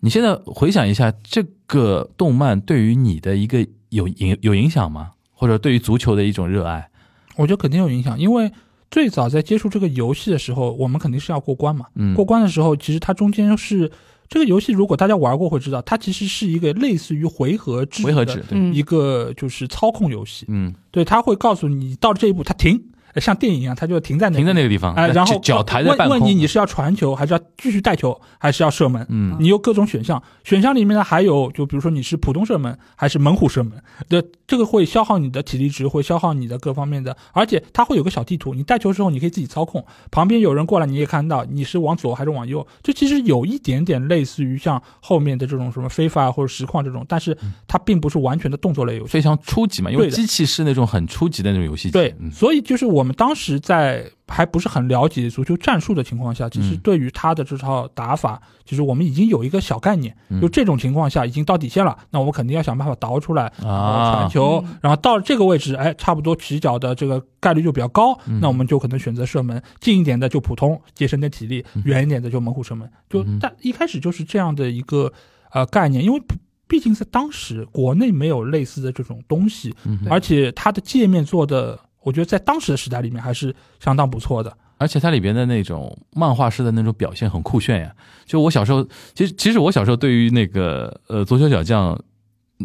[0.00, 5.12] 你现在回想一下，这个动漫对于你的一个有影有影响吗？
[5.30, 6.88] 或者对于足球的一种热爱？
[7.36, 8.50] 我觉得肯定有影响，因为
[8.90, 11.86] 最早在接触这个游戏的时候，我们肯定是要过关嘛。
[11.94, 13.90] 嗯，过关的时候，其实它中间是
[14.28, 20.46] 这个游戏，如果大家玩过会知道，它其实是一个类似于回合制的回合制，一个就是操控游戏。
[20.48, 29.06] 嗯，对，它会告诉你到了这一步，它停，呃像电影一样，它就停在那里停在那个地方，哎，然后脚脚抬在问半空，问你你是要传球，还是要继续带球，还是要射门？
[29.10, 33.72] 嗯你有各种选项，选项里面呢还有，就比如说你是普通射门还是猛虎射门，
[34.08, 49.12] 对，这个会消耗你的体力值，会消耗你的各方面的，而且它会有个小地图，你带球之后你可以自己操控，旁边有人过来你也看到你是往左还是往右，这其实有一点点类似于像后面的这种什么非法或者实况这种，但是它并不是完全的动作类游戏。
[49.12, 56.78] 非常初级嘛，因为机器是那种很初级的那种游戏机，对，嗯所以就是我们当时在还不是很了解足球战术的情况下，其实嗯。
[56.78, 60.16] 对于他的这套打法，其实我们已经有一个小概念。
[60.28, 60.40] 嗯。
[60.40, 64.78] 就这种情况下已经到底线了，那我们肯定要想办法倒出来，然后啊传球，嗯。
[64.82, 68.40] 然后到了这个位置，哎，差不多起脚的这个概率就比较高，嗯。
[68.40, 72.90] 那我们就可能选择射门，近一点的就普通节省点体力，远一点的就猛虎射门。
[73.08, 75.12] 就但一开始就是这样的一个
[75.52, 76.36] 呃概念，因为毕
[76.66, 79.74] 毕竟在当时国内没有类似的这种东西，
[80.08, 84.52] 而且它的界面做的，我觉得在当时的时代里面还是相当不错的。
[84.78, 87.92] 而且它里边的那种漫画式的那种表现很酷炫呀。
[88.26, 88.84] 就我小时候，
[89.14, 91.96] 其实其实我小时候对于那个呃足球小将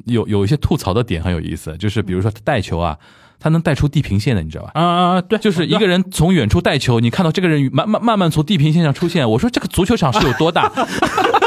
[0.06, 2.98] 有有一些吐槽的点很有意思，就是比如说他带球啊，
[3.40, 4.72] 他能带出地平线的，你知道吧？
[4.74, 10.72] 啊啊啊，对，就是一个人从远处带球，你看到这个人慢慢慢慢从地平线上出现，我说这个足球场是有多大？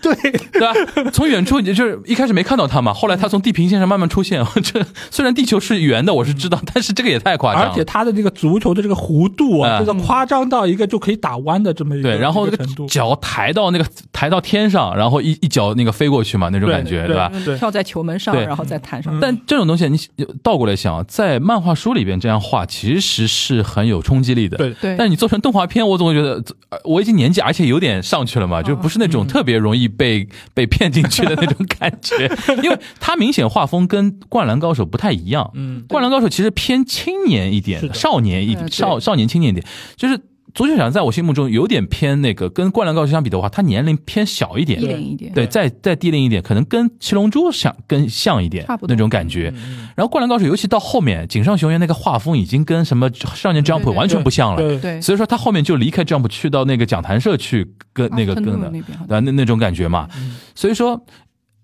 [0.02, 0.14] 对，
[0.52, 0.72] 对吧？
[1.12, 4.44] 从远处你就是一开始没看到他嘛，后来他从地平线上慢慢出现。
[4.62, 7.68] 这虽然地球是圆的，我是知道，但是这个也太夸张了。
[7.70, 17.30] 而且他的这个足球的这个弧度啊，嗯这个夸张到一个就可以打弯的这么一个对，然后那个脚抬到那个抬到天上，然后一一脚那个飞过去嘛，那种感觉，对吧？
[17.44, 19.14] 对跳在球门上，然后再弹上。
[19.16, 19.98] 嗯但这种东西你
[20.42, 24.56] 倒过来想，在漫画书里边这样画，其实是很有冲击力的。
[24.56, 32.30] 对对，但你做成动画片，我总会觉得呃我已经年纪，而且有点上去了嘛，就不是那种特别容易被 被骗进去的那种感觉，
[32.62, 35.50] 因为他明显画风跟《灌篮高手》不太一样。
[35.54, 40.18] 嗯，灌篮高手其实偏青年一点的少年一点少少年青年一点，就是
[40.54, 45.32] 足球小将在我心目中有点偏那个，跟灌篮高手相比的话，他年龄偏小一点低，龄一点。
[45.32, 49.52] 对，再再低龄一点，可能跟七龙珠像更像一点差不多那种感觉。
[49.56, 60.08] 嗯然后灌篮高手，尤其到后面井上雄彦那个画风已经跟什么少年 Jump 完全不像了，对对，所以说他后面就离开 Jump 去到那个讲坛社去跟那个啊跟的，愤怒那那那种感觉嘛。
[60.16, 61.04] 嗯所以说，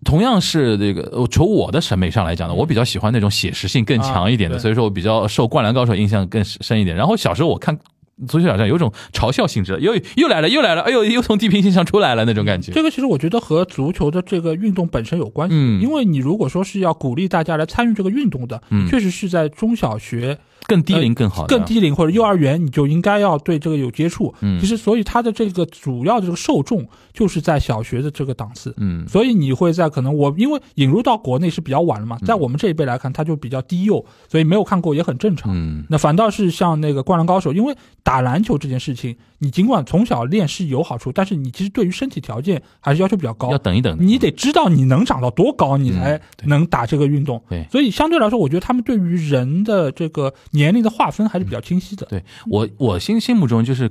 [0.04, 6.94] 同样是这个，呃从我的审美上来讲呢，我比较喜欢那种写实性更强一点的，啊所以说我比较受《灌篮高手》印象更深一点。
[6.94, 7.78] 然后小时候我看
[8.26, 12.72] 足球小将有种嘲笑性质的，又又来了又来了，哎呦，又从地平线上出来了那种感觉。
[12.72, 24.34] 这个其实我觉得和足球的这个运动本身有关系，嗯因为你如果说是要鼓励大家来参与这个运动的，嗯确实是在中小学更低龄更好的，更低龄或者幼儿园，你就应该要对这个有接触。
[24.40, 28.72] 嗯其实所以它的这个主要的这个受众就是在小学的这个档次。
[28.76, 35.50] 嗯所以你会在可能我因为引入到国内是比较晚了嘛，在我们这一辈来看，它就比较低幼，所以没有看过也很正常。
[35.54, 43.58] 嗯那反倒是像那个《灌篮高手》，因为打篮球这件事情，你尽管从小练是有好处，但是你其实对于身体条件还是要求比较高要。
[43.58, 47.42] 等一等，你得知道你能长到多高，你才能打这个运动。
[47.48, 52.06] 对所以相对来说，我觉得他们对于人的这个年龄的划分还是比较清晰的。
[52.10, 53.90] 对我我心心目中就是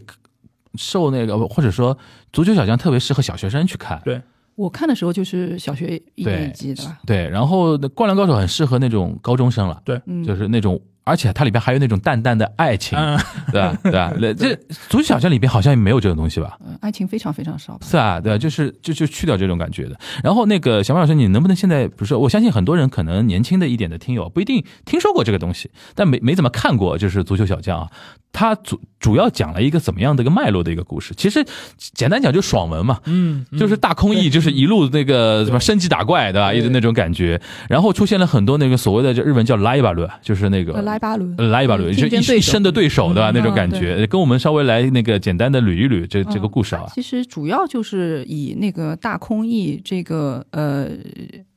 [0.77, 1.97] 受那个或者说
[2.33, 4.21] 足球小将特别适合小学生去看，对
[4.55, 13.19] 我看的时候就是小学一年级的吧，对，然后《灌篮高手》很适合那种高中生了，对，就是那种，而且它里边还有那种淡淡的爱情，嗯，
[13.51, 13.77] 对吧？
[13.83, 14.13] 对吧？
[14.39, 14.55] 这
[14.87, 16.57] 足球小将里边好像也没有这种东西吧？
[16.65, 17.77] 呃爱情非常非常少。
[17.81, 18.37] 是啊，对吧？
[18.37, 19.99] 就是就就去掉这种感觉的。
[20.23, 27.91] 然后那个小马老师，你能不能现在，比如说，我相信很多人可能年轻的一点的听友不一定听说过这个东西，但没没怎么看过，就是足球小将啊。
[28.35, 31.13] 它主主要讲了一个怎么样的一个脉络的一个故事。
[31.15, 31.45] 其实
[31.93, 36.53] 简单讲就爽文嘛，嗯，嗯就是大空翼，就是一路那个什么升级打怪，对吧？
[36.53, 37.39] 一直那种感觉。
[37.69, 43.31] 然后出现了很多那个所谓的就日文叫拉伊巴伦，就是那个呃莱巴伦，呃拉伊巴伦，就一一生的对手，对吧？
[43.31, 46.83] 嗯那种感觉，跟我们稍微来那个简单的捋一捋这这个故事啊。
[46.93, 50.89] 其实主要就是以那个大空翼这个呃。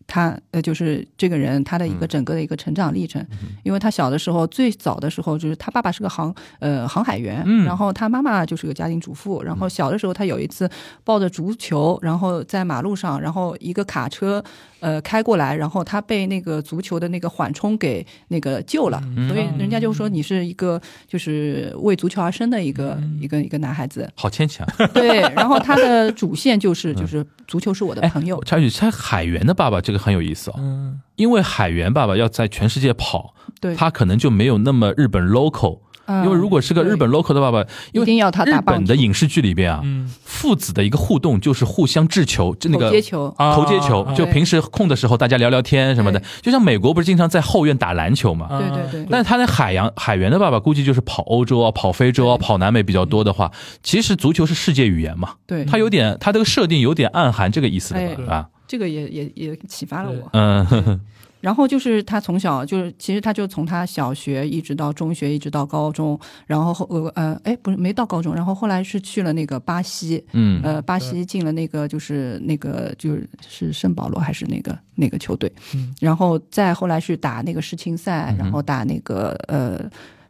[0.09, 2.09] 他呃，就是这个人他的一个嗯。
[2.09, 3.25] 整个的一个成长历程，
[3.63, 7.67] 因为他小的时候最早的时候就是他爸爸是个航呃航海员，嗯。
[7.67, 10.69] 然后他妈妈就是个家庭主妇，然后小的时候他有一次
[11.05, 14.43] 抱着足球，然后在马路上，然后一个卡车
[14.81, 19.29] 呃开过来，然后他被那个足球的那个缓冲给那个救了，嗯。
[19.29, 23.19] 所以人家就说你是一个就是为足球而生的一个、嗯。
[23.21, 24.67] 一个一个男孩子，好牵强。
[24.95, 28.37] 对，然后他的主线就是就是足球是我的朋友。
[28.37, 31.01] 我，插一句，他海源的爸爸这个很有意思哦，嗯。
[31.17, 35.81] 因为海源爸爸要在全世界跑，对，他可能就没有那么日本 local。
[36.09, 36.25] 嗯。
[36.25, 37.61] 因为如果是个日本 local 的爸爸，
[37.93, 40.11] 因为一定要他日打本的影视剧里边啊，嗯。
[40.25, 48.47] 父子的一个互动就是互相掷球，就那个投接球，啊投接球，啊就平时空的时候大家聊聊天什么的，就像美国不是经常在后院打篮球嘛。
[48.51, 49.07] 啊对对对。
[49.11, 53.51] 但是他那海洋海员的爸爸估计就是跑欧洲啊、跑非洲啊、跑南美比较多的话，
[53.83, 58.35] 其实足球是世界语言嘛，对，他有点他这个设定有点暗含这个意思的哎吧？
[58.35, 60.29] 啊，这个也也也启发了我。
[60.33, 60.65] 嗯。
[60.65, 61.01] 呵 呵
[61.41, 70.61] 然后就是他从小就是，其实他就从他小学一直到中学，一直到高中，然后后呃呃，哎，不是没到高中，然后后来是去了那个巴西，嗯。
[70.63, 75.95] 呃，巴西进了那个就是那个就是是圣保罗还是那个那个球队，嗯。
[76.01, 79.79] 然后再后来是打那个世青赛，然后打那个呃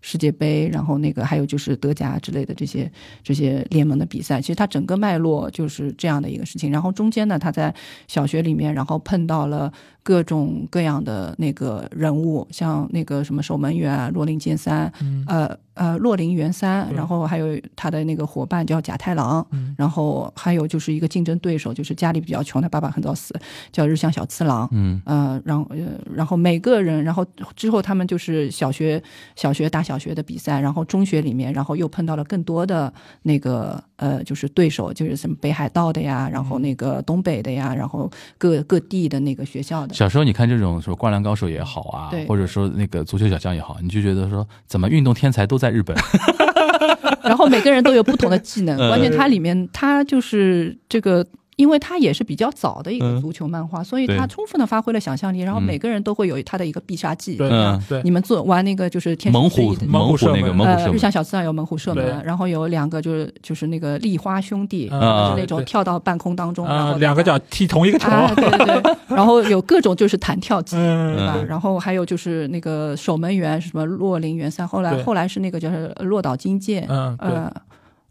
[0.00, 2.90] 世界杯，然后那个还有就是德甲之类的这些
[3.22, 6.70] 这些联盟的比赛，其实它整个脉络就是这样的一个事情。
[6.70, 7.74] 然后中间呢，他在
[8.06, 9.72] 小学里面，然后碰到了
[10.02, 23.32] 各种各样的那个人物，像那个什么守门员啊，罗林健三，嗯呃呃，洛林元三，然后还有他的那个伙伴叫贾太郎，嗯然后还有就是一个竞争对手，就是家里比较穷，他爸爸很早死，
[23.70, 24.68] 叫日向小次郎。
[24.72, 25.76] 嗯呃，然后呃，
[26.12, 27.24] 然后每个人，然后
[27.54, 29.00] 之后他们就是小学
[29.36, 39.94] 小学打小学的比赛，然后中学里面，然后又碰到了更多的那个呃，就是对手，就是什么北海道的呀，然后那个东北的呀，然后各各地的那个学校的。
[39.94, 45.96] 小时候你看这种说灌篮高手也好啊，或者说那个足球小将也好，你就觉得说怎么运动天才都在日本，
[47.22, 51.26] 然后每个人都有不同的技能， 嗯关键它里面它就是这个。
[51.58, 55.40] 因为它也是比较早的一个嗯足球漫画，所以对它充分的发挥了想象力。
[55.40, 57.34] 然后嗯每个人都会有他的一个必杀技。
[57.36, 70.76] 对嗯对你们做玩那个就是天猛虎猛虎那个射门呃，猛虎射门，日向小次郎有猛虎射对门，然后有两个就是就是那个立花兄弟，嗯就是那种跳到半空当中，然啊后，两个脚踢同一个球，啊，对对对，然后有各种就是弹跳技。
[70.78, 71.34] 嗯对吧？
[71.38, 77.52] 嗯然后还有就是那个守门员什么洛林元三，后来后来是那个就是落岛金剑，嗯呃，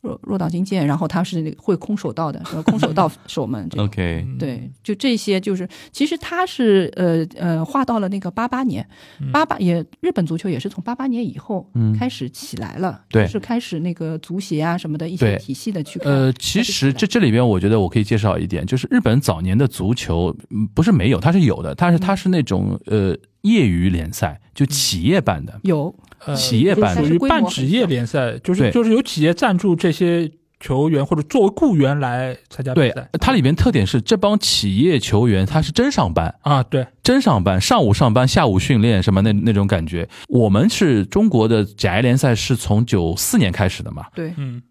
[0.02, 3.68] 落落岛金剑，然后他是那个会空手道的，呃空手道 守门。
[3.78, 8.88] OK，嗯对，就这些，就是其实他是呃呃画到了那个八八年，
[9.34, 16.00] 八八也日本足球也是从八八年以后嗯开始起来了，对就是开始那个足协啊什么的一些体系的去。
[16.00, 25.60] 呃，其实这这里边我觉得我可以介绍一点，就是日本早年的足球嗯不是没有，它是有的，但是它是那种呃业余联赛，就企业版的。
[25.64, 25.94] 有。
[26.26, 27.06] 呃企业版的。
[27.06, 30.30] 属于半职业联赛，就是就是有企业赞助这些
[30.60, 40.10] 球员或者作为雇员来参加比赛，它里边特点是这帮企业球员他是真上班，啊，对，真上班，上午上班，下午训练，什么那那种感觉。
[40.28, 44.64] 我们是中国的甲 A 联赛是从九四年开始的嘛，对，嗯。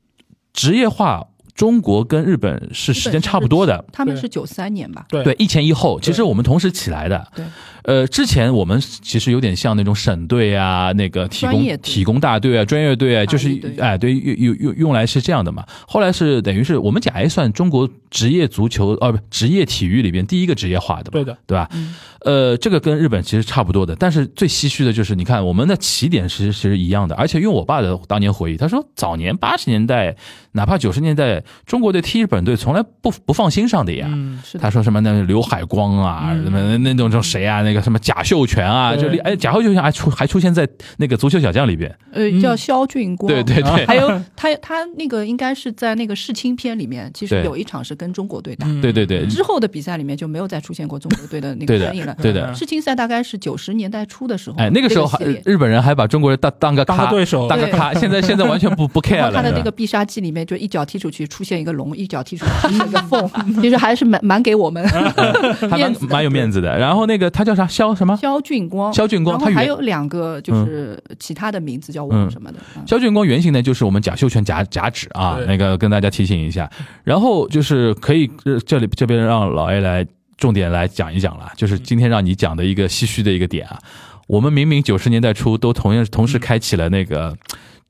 [0.53, 1.23] 职业化
[1.57, 3.85] 中国跟日本是时间差不多的。
[3.93, 5.07] 他们是九三年吧？
[5.09, 7.27] 对对，一前一后，其实我们同时起来的。
[7.35, 7.45] 对，
[7.85, 13.49] 呃，之前我们其实有点像那种省队啊，那个体工体工大队啊，专业队啊，就是
[13.79, 15.65] 哎，对，用用用用来是这样的嘛。
[15.89, 21.69] 后来是等于是我们甲 A 算中国职业足球呃不职业体育里边第一个职业化的嘛，对的，对吧？
[21.73, 21.95] 嗯
[22.27, 30.17] 呃，这个跟日本其实差不多的，但是最唏嘘的就是，你看我们的起点其实其实一样的，而且用我爸的当年回忆，他说早年八十年代，
[30.51, 34.09] 哪怕九十年代，中国队踢日本队从来不不放心上的呀。
[34.11, 39.17] 嗯是的，他说什么那刘海光啊，嗯什么那种种谁啊，那个什么贾秀全啊，对。
[39.17, 43.33] 就哎贾秀全还出还出现在那个足球小将里边，呃，叫肖俊光。
[43.33, 43.87] 对对对。
[43.87, 48.67] 还有 他他那个应该是在那个世青篇里面，其实有一场是跟中国队打。
[48.67, 48.81] 嗯。
[48.81, 49.25] 对对对。
[49.29, 52.16] 之后的比赛里面就没有再出现过中国队的那个身影了。
[52.23, 52.55] 对的。
[52.55, 59.33] 世青赛大概是九十年代初的时候，哎，那个时候还日本人还把中国人当当个当个对手当个咖，现在现在完全不不 care 了。
[59.33, 66.13] 他的那个必杀技里面，就一脚踢出去出现一个龙，一脚踢出去出现一个凤， 其实还是蛮蛮给我们 还蛮面子的。
[66.13, 66.79] 蛮有面子的。
[66.79, 67.67] 然后那个他叫啥？
[67.67, 68.17] 肖什么？
[68.17, 76.71] 肖俊光，肖俊光然后还他有两个就是其他的名字叫王什么的，嗯萧俊光原型呢，就是我们贾秀全贾贾指啊，那个跟大家提醒一下。
[77.05, 80.07] 然后就是可以呃这里这边让老 A 来
[80.37, 83.79] 重点来讲一讲了，就是今天让你讲的一个唏嘘的一个点啊。
[84.27, 87.37] 我们明明九十年代初都同样同时开启了那个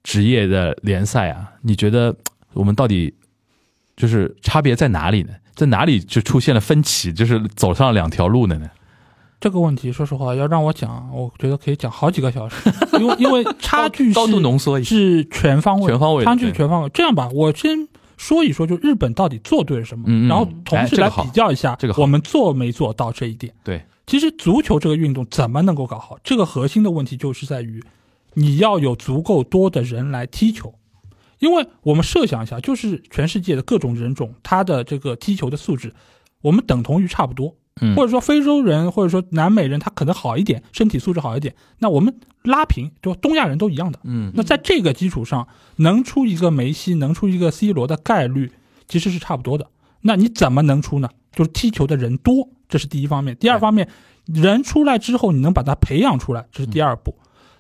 [0.03, 2.15] 职业的联赛啊，你觉得
[2.53, 3.15] 我们到底
[3.97, 5.33] 就是差别在哪里呢？
[5.55, 8.69] 在哪里就出现了分歧，就是走上两条路的呢？
[9.41, 12.57] 这个问题，说实话，要让我讲，我觉得可以讲好几个小时，
[12.99, 16.89] 因为因为差距 高度是浓缩，是全方位，全方位差距全方位。
[16.91, 23.53] 这样吧，我先说一说，就日本到底做对了什么，然后同时来比较一下，这个我们做没做到这一点。
[23.63, 27.83] 对，其实足球这个运动怎么能够搞好，这个核心的问题就是在于
[28.35, 30.75] 你要有足够多的人来踢球。
[31.39, 35.93] 因为我们设想一下，就是全世界的各种人种，他的这个踢球的素质，
[36.41, 37.55] 我们等同于差不多。
[37.81, 41.55] 嗯或者说非洲人，或者说南美人，他可能好一点，身体素质好一点。
[41.79, 43.99] 那我们拉平，就东亚人都一样的。
[44.05, 45.47] 嗯那在这个基础上，
[45.77, 48.53] 能出一个梅西，能出一个 C 罗的概率
[48.89, 49.69] 其实是差不多的。
[50.01, 51.09] 那你怎么能出呢？
[51.33, 53.37] 就是踢球的人多，这是第一方面。
[53.37, 53.89] 第二方面，
[54.25, 57.15] 人出来之后，你能把他培养出来，这是第二步。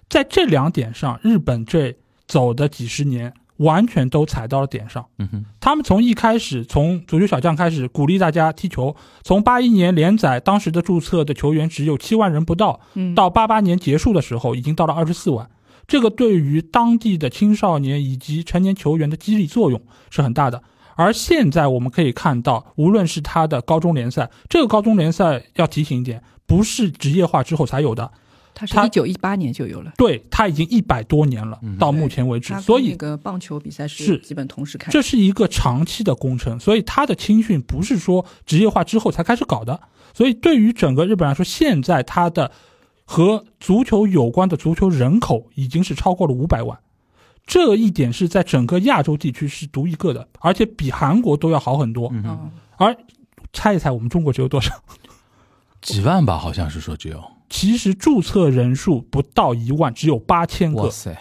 [0.09, 1.95] 在这两点上，日本这
[2.27, 5.07] 走的几十年，完全都踩到了点上。
[5.19, 15.49] 嗯哼，他们从一开始，从足球小将开始鼓励大家踢球，从八一年连载，当时的注册的球员只有七万人不到，嗯，到八八年结束的时候，已经到了二十四万。
[15.87, 19.81] 这个对于当地的青少年以及成年球员的激励作用
[20.11, 20.63] 是很大的。
[20.97, 28.11] 而现在我们可以看到，无论是他的高中联赛，这个高中联赛要提醒一点，不是职业化之后才有的，
[28.59, 39.79] 他他是一九一八年就有了，对它已经一百多年了，到目前为止，所以那个棒球比赛是是基本同时开，这是一个长期的工程，所以它的青训不是说职业化之后才开始搞的。
[40.15, 42.51] 所以对于整个日本来说，现在它的
[43.05, 46.79] 和足球有关的足球人口已经是超过了五百万，
[47.47, 52.09] 这一点是在整个亚洲地区是独一个的，而且比韩国都要好很多。
[52.15, 52.97] 嗯，而
[53.53, 54.73] 猜一猜，我们中国只有多少？
[55.83, 57.23] 几万吧，好像是说只有。
[57.49, 60.91] 其实注册人数不到一万，只有八千个。
[60.91, 61.17] 塞，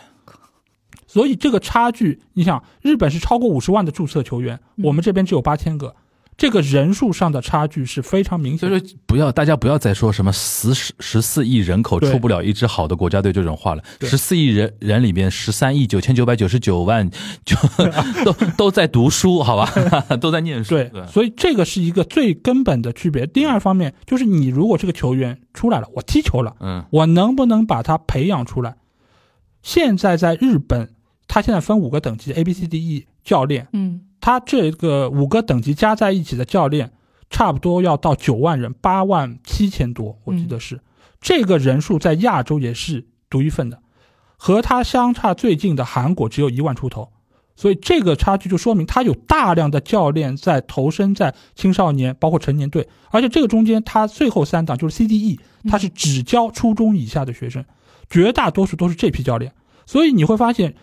[1.07, 5.95] 所以这个差距，你想，日本是超过五十万的注册球员，我们这边只有八千个，
[6.37, 8.77] 这个人数上的差距是非常明显的。
[8.77, 13.83] 所以说不要大家不要再说什么十十十四亿人口出不了一支好的国家队这种话了。
[14.01, 17.09] 十四亿人人里边，十三亿九千九百九十九万
[17.45, 17.55] 就
[18.25, 19.71] 都都在读书，好吧，
[20.19, 20.75] 都在念书。
[20.75, 23.25] 对，所以这个是一个最根本的区别。
[23.25, 28.75] 第二方面就是，你如果这个球员出来了，我踢球了，嗯我能不能把他培养出来？
[29.63, 30.91] 现在在日本，
[31.27, 36.91] 他现在分五个等级，A、B、C、D、E 教练，嗯，他这个五个等级加在一起的教练，
[37.29, 40.81] 差不多要到九万人，八万七千多，我记得是、
[41.21, 43.83] 这个人数在亚洲也是独一份的，
[44.35, 47.11] 和他相差最近的韩国只有一万出头，
[47.55, 55.37] 所以这个差距就说明他有大量的教练在投身在青少年包括成年队，而且这个中间他最后三档就是 CDE，
[55.69, 57.63] 他是只教初中以下的学生，
[58.09, 59.53] 绝大多数都是这批教练，
[59.85, 60.73] 所以你会发现。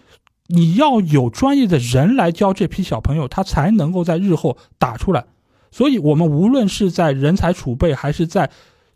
[0.49, 5.25] 你要有专业的人来教这批小朋友，他才能够在日后打出来。
[5.71, 8.51] 所以，我们无论是在人才储备，还是在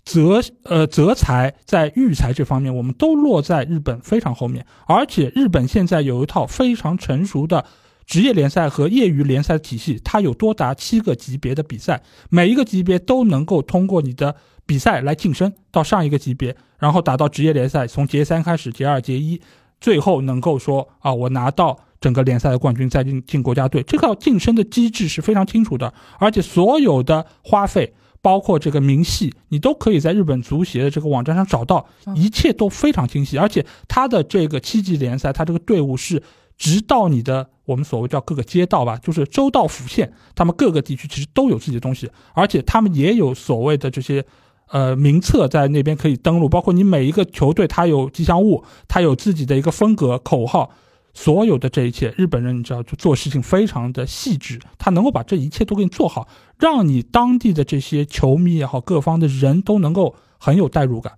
[0.05, 4.67] 择呃择才、在育才这方面，我们都落在日本非常后面。
[4.87, 7.65] 而且，日本现在有一套非常成熟的
[8.05, 14.37] 职业联赛和业余联赛体系，它有多达七个级别的比赛，每一个级别都能够通过你的
[14.67, 19.41] 比赛来晋升到上一个级别，然后打到职业联赛，从节三开始，节二、节一。
[19.81, 33.39] 最后能够说啊，我拿到整个联赛的冠军，再进进国家队，这套晋升的机制是非常清楚的，而且所有的花费，包括这个明细，你都可以在日本足协的这个网站上找到，一切都非常清晰。
[33.39, 36.23] 而且他的这个七级联赛，他这个队伍是
[36.57, 44.25] 直到你的我们所谓叫各个街道吧，就是州道府县，他们各个地区其实都有自己的东西，而且他们也有所谓的这些。
[44.69, 50.71] 呃，名册在那边可以登录，包括你每一个球队，它有吉祥物，它有自己的一个风格、口号，
[51.15, 56.27] 所有的这一切，日本人你知道，就做事情非常的细致，他能够把这一切都给你做好，
[56.59, 61.13] 让你当地的这些球迷也好，各方的人都能够很有代入感。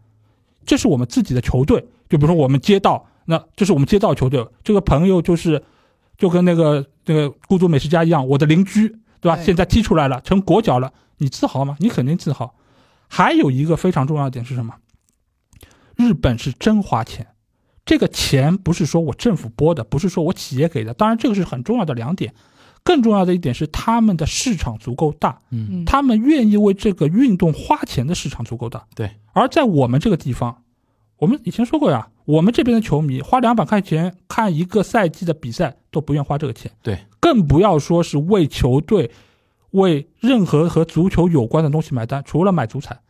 [0.66, 1.80] 这是我们自己的球队，
[2.10, 5.62] 就比如说我们街道，那这是我们街道球队，这个朋友就是
[6.18, 8.88] 就跟那个那个孤独美食家一样，我的邻居，
[9.20, 9.36] 对吧？
[9.36, 11.76] 对现在踢出来了，成国脚了，你自豪吗？
[11.80, 12.54] 你肯定自豪。
[13.08, 14.74] 还有一个非常重要的点是什么？
[15.96, 17.26] 日本是真花钱，
[17.84, 22.34] 这个钱不是说我政府拨的，不是说我企业给的，当然这个是很重要的两点。
[22.84, 25.84] 更重要的一点是他们的市场足够大，嗯。
[25.84, 28.86] 他们愿意为这个运动花钱的市场足够大。
[28.94, 30.62] 对，而在我们这个地方，
[31.18, 39.10] 我们以前说过呀，我们这边的球迷花两百块钱看一个赛季的比赛都不愿花这个钱，对，更不要说是为球队、
[39.72, 43.00] 为任何和足球有关的东西买单，除了买足彩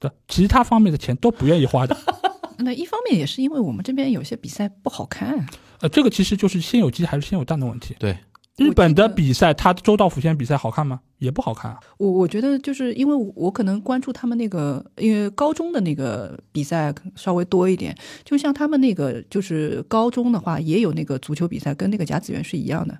[0.00, 1.96] 的其他方面的钱都不愿意花的。
[2.60, 5.46] 那一方面也是因为我们这边有些比赛不好看，
[5.80, 7.94] 呃，这个其实就是先有鸡还是先有蛋的问题。
[8.00, 8.18] 对，
[8.56, 10.98] 日本的比赛，它周道府县比赛好看吗？
[11.18, 11.78] 也不好看啊。
[11.98, 22.98] 我我觉得就是因为我我可能关注他们那个，因为高中的那个比赛稍微多一点，就像他们那个就是高中的话，也有那个足球比赛，跟那个甲子园是一样的。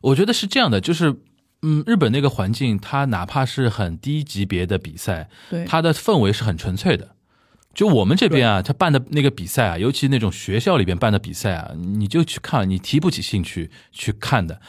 [0.00, 1.14] 我觉得是这样的，就是。
[1.62, 7.08] 嗯，日本那个环境，它哪怕是很低级别的比赛，对，它的氛围是很纯粹的。
[7.72, 14.60] 就我们这边啊，他办的那个比赛啊，尤其那种学校里边办的比赛啊，你就去看，你提不起兴趣去看的。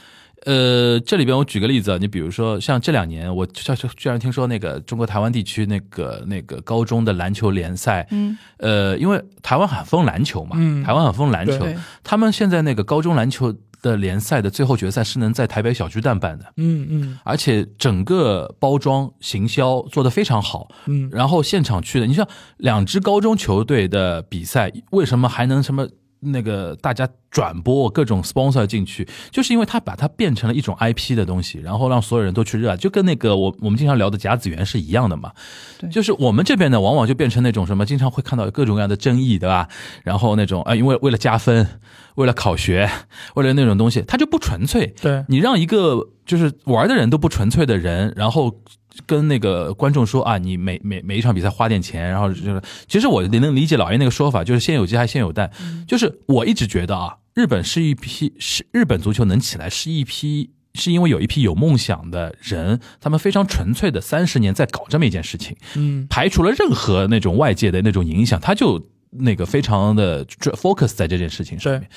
[0.45, 3.63] 呃，这里边我举个例子啊，你比如说像这两年，我居
[3.95, 11.67] 居然听说那个中国台湾地区那个那个高中的篮球联赛，嗯，呃，因为台湾很疯篮球嘛，嗯台湾很疯篮球，
[12.03, 17.19] 他们现在那个高中篮球的联赛的最后决赛是能在台北小巨蛋办的，嗯嗯。
[17.23, 22.27] 而且整个包装行销做得非常好，嗯，然后现场去的，你像
[22.57, 25.87] 两支高中球队的比赛，为什么还能什么
[26.21, 35.31] 那个大家转播各种 sponsor 进去，就是因为他把它变成了一种 IP 的东西，然后让所有人都去热爱，就跟那个我我们经常聊的甲子园是一样的嘛。
[35.79, 39.67] 对就是我们这边呢，往往就变成那种什么，经常会看到各种各样的争议，对吧？
[40.03, 41.67] 然后那种啊、因为为了加分，
[42.15, 42.89] 为了考学，
[43.35, 44.93] 为了那种东西，它就不纯粹。
[45.01, 48.61] 对，你让一个就是玩的人都不纯粹的人，然后
[49.05, 55.51] 跟那个观众说啊，你每每每一场比赛花点钱，然后就是，其实我能理解老爷那个说法，就是先有鸡还先有蛋，
[55.87, 60.51] 就是我一直觉得啊，日本是一批是日本足球能起来是一批。
[60.73, 66.07] 是因为有一批有梦想的人，他们非常纯粹的三十年在搞这么一件事情，嗯。
[66.09, 68.81] 排除了任何那种外界的那种影响，他就
[69.11, 71.87] 那个非常的 focus 在这件事情上面。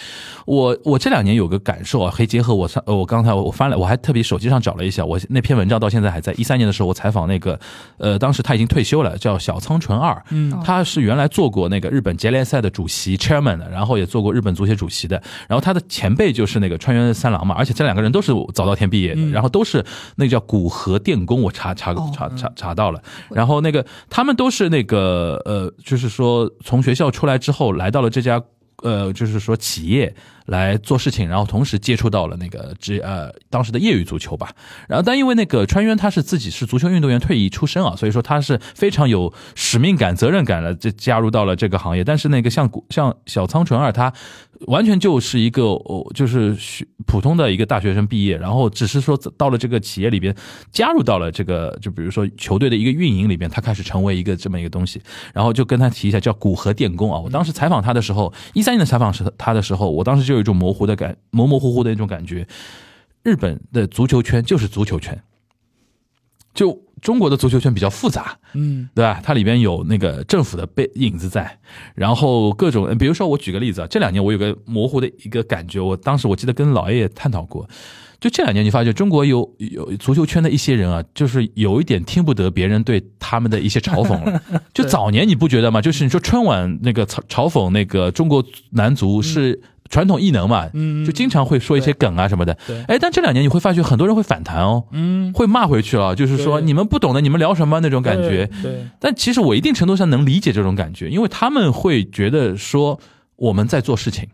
[0.46, 6.32] 我我这两年有个感受啊，可以结合我上呃我刚才我翻了，我还特别手机上找了一下，我那篇文章到现在还在。
[6.34, 7.58] 一三年的时候，我采访那个
[7.98, 10.52] 呃，当时他已经退休了，叫小仓纯二，嗯。
[10.64, 19.30] 他是原来做过那个日本杰联赛的主席 chairman 的，然后也做过日本足协主席的，然后他的前辈就是那个川原三郎嘛，而且这两个人都是早稻田毕业的，嗯。
[19.30, 19.84] 然后都是
[20.16, 23.00] 那个叫古河电工，我查查哦查查查到了，
[23.30, 28.42] 然后那个他们都是那个呃，就是说从学校出来之后来到了这家
[28.82, 30.14] 呃，就是说企业
[30.46, 34.50] 来做事情，然后同时接触到了那个职呃当时的业余足球吧。
[34.88, 42.04] 然后但因为那个川渊他是自己是足球运动员退役出身啊，所以说他是非常有使命感、责任感的，这加入到了这个行业。
[42.04, 44.12] 但是那个像像小仓纯二他。
[44.68, 46.56] 完全就是一个哦，就是
[47.06, 50.34] 普通的一个大学生毕业，然后只是说到了这个企业里边，
[50.70, 55.02] 加入到了这个就比如说球队的一个运营里边，他开始成为一个这么一个东西，
[55.34, 57.18] 然后就跟他提一下叫古河电工啊。
[57.18, 62.46] 我当时采访他的时候，一三年的采访是他的时候，我当时就有一种模糊的感，模模糊糊的那种感觉，
[63.22, 65.18] 日本的足球圈就是足球圈，
[66.52, 69.20] 就中国的足球圈比较复杂，嗯对吧？
[69.22, 71.58] 它里边有那个政府的背影子在，
[71.94, 77.68] 然后各种，比如说我举个例子啊，这两年我有个模糊的一个感觉，我当时我记得跟老爷爷探讨过，
[78.20, 84.42] 就这两年你发觉中国有有足球圈的一些人啊，就是有一点听不得别人对他们的一些嘲讽了。
[84.72, 85.82] 就早年你不觉得吗？
[85.82, 89.60] 就是你说春晚那个嘲嘲讽那个中国男足是
[89.94, 92.58] 传统异能嘛，嗯，就经常会说一些梗啊什么的。
[92.66, 98.50] 对哎，但这两年你会发觉很多人会反弹哦，嗯会骂回去了，就是说你们不懂的，你们聊什么那种感觉。
[98.60, 102.98] 对对但其实我一定程度上能理解这种感觉，因为他们会觉得说
[103.36, 104.28] 我们在做事情，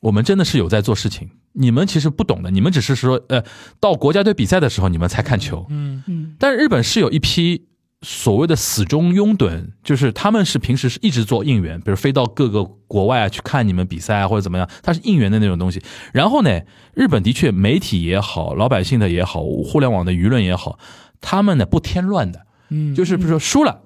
[0.00, 1.30] 我们真的是有在做事情。
[1.52, 3.40] 你们其实不懂的，你们只是说，呃，
[3.78, 5.64] 到国家队比赛的时候你们才看球。
[5.70, 7.62] 嗯嗯，但是日本是有一批
[8.04, 15.82] 所谓的死忠拥趸，就是他们是平时是一直做应援，比如飞到各个国外啊去看你们比赛啊或者怎么样，他是应援的那种东西。
[16.12, 16.60] 然后呢，
[16.92, 20.78] 日本的确媒体也好，老百姓的也好，互联网的舆论也好，
[21.20, 23.80] 他们呢不添乱的，嗯，就是比如说输了，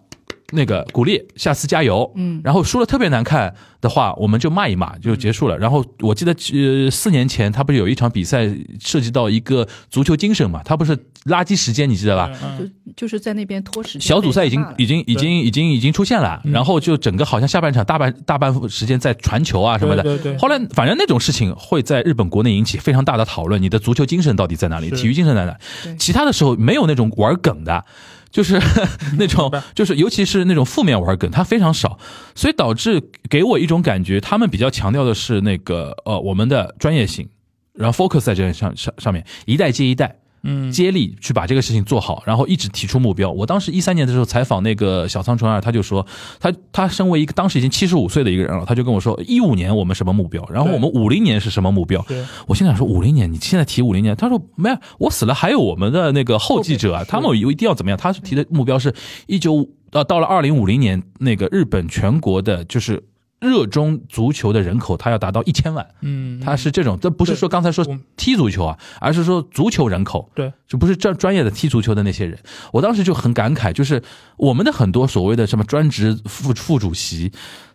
[0.51, 5.59] 那个鼓励下次加油，嗯然后输了特别难看的话，我们就骂一骂就结束了。
[5.59, 8.49] 然后我记得呃四年前他不是有一场比赛
[8.81, 10.97] 涉及到一个足球精神嘛，他不是
[11.27, 12.31] 垃圾时间你记得吧？
[12.59, 20.03] 就就是在那边拖时间，小组赛已经已经已经已经已经出现了，嗯然后就整个好像下半场大半大半时间在传球啊什么的。
[20.03, 24.91] 对对对后来反正那种事情会在日本国内引起非常大的讨论，你的足球精神到底在哪里？
[24.93, 25.55] 体育精神在哪？
[25.99, 27.85] 其他的时候没有那种玩梗的。
[28.31, 28.61] 就是
[29.19, 31.99] 那种，就是尤其是那种负面玩梗，它非常少，
[32.35, 37.29] 所以导致给我一种感觉，他们比较强调的是那个呃我们的专业性。
[37.75, 40.19] 然后 focus 在这上上上面，一代接一代，
[40.49, 43.31] 嗯，接力去把这个事情做好，然后一直提出目标。
[43.31, 46.07] 我当时一三年的时候采访那个小仓纯二，他就说，
[46.41, 52.03] 他他身为一个当时已经七十五岁的一个人了，他就跟我说，一五年我们什么目标，然后我们五零年是什么目标。
[52.09, 57.99] 对，我心想说，五零年你现在提五零年，他说没有，我死了还有我们的那个后继者啊，他们一定要怎么样？
[57.99, 58.95] 他提的目标是
[59.27, 63.05] 一九呃到了二零五零年，那个日本全国的就是。
[63.41, 67.87] 热衷足球的人口，他要达到一千万，嗯，他是这种，这不是说刚才说
[68.17, 72.39] 踢足球啊，而是说足球人口，对，就不是专专业的踢足球的那些人。
[72.73, 74.03] 我当时就很感慨，就是
[74.37, 77.31] 我们的很多所谓的什么专职副副主席，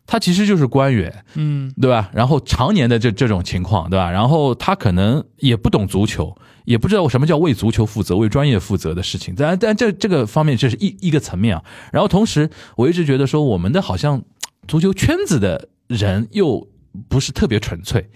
[0.05, 2.09] 他其实就是官员，嗯，对吧？
[2.13, 4.11] 然后常年的这这种情况，对吧？
[4.11, 6.35] 然后他可能也不懂足球，
[6.65, 9.33] 也不知道什么叫为足球负责、为专业负责的事情。
[9.37, 11.63] 但但这这个方面，这是一一个层面啊。
[11.93, 14.21] 然后同时，我一直觉得说，我们的好像
[14.67, 16.67] 足球圈子的人又
[17.07, 18.09] 不是特别纯粹。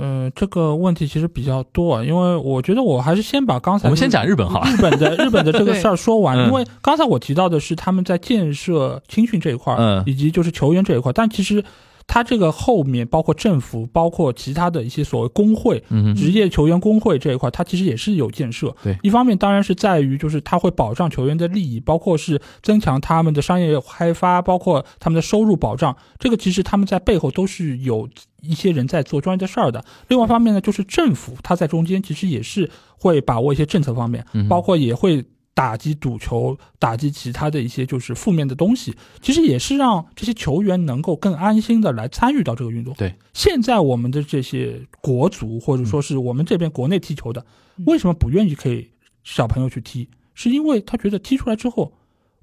[0.00, 11.64] 嗯，这个问题其实比较多，啊，因为我觉得我还是先把刚才我们先讲日本好了日本的日本的这个 事儿说完，嗯因为刚才我提到的是他们在建设青训这一块儿，嗯以及就是球员这一块儿，但其实
[12.08, 18.74] 他这个后面包括政府，包括其他的一些所谓工会，嗯职业球员工会这一块，它其实也是有建设。
[18.82, 25.94] 对一方面当然是在于就是它会保障球员的利益，包括是增强他们的商业开发，包括他们的收入保障。
[26.18, 28.08] 这个其实他们在背后都是有
[28.40, 29.84] 一些人在做专业的事儿的。
[30.08, 35.24] 另外一方面呢，就是政府它在中间其实也是会把握一些政策方面，嗯包括也会。
[35.58, 42.94] 打击赌球，打击其他的一些就是负面的东西，其实也是让这些球员能够更安心的来参与到这个运动。
[42.94, 47.44] 对，现在我们的这些国足，或者说是我们这边国内踢球的，
[47.76, 48.88] 嗯为什么不愿意给
[49.24, 50.08] 小朋友去踢？
[50.32, 51.92] 是因为他觉得踢出来之后，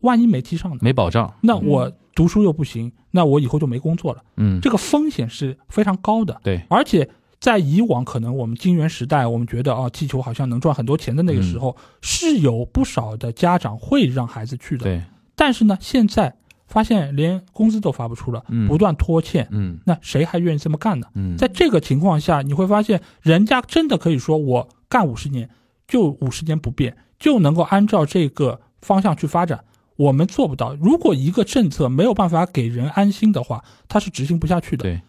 [0.01, 0.79] 万一没踢上呢？
[0.81, 1.33] 没保障。
[1.39, 4.21] 那我读书又不行，那我以后就没工作了。
[4.35, 6.37] 嗯，这个风险是非常高的。
[6.43, 7.09] 对，而且
[7.45, 14.85] 在以往可能我们金元时代，我们觉得啊，踢球好像能赚很多钱的那个时候，是有不少的家长会让孩子去的。
[14.85, 15.03] 对，
[15.35, 21.05] 但是呢，现在发现连工资都发不出了，嗯不断拖欠，嗯那谁还愿意这么干呢？
[21.13, 25.47] 嗯，在这个情况下，你会发现，人家真的可以说，我干五十年，
[25.87, 29.63] 就五十年不变，就能够按照这个方向去发展。
[29.97, 30.73] 我们做不到。
[30.73, 34.81] 如果一个政策没有办法给人安心的话，它是执行不下去的。
[34.81, 35.01] 对，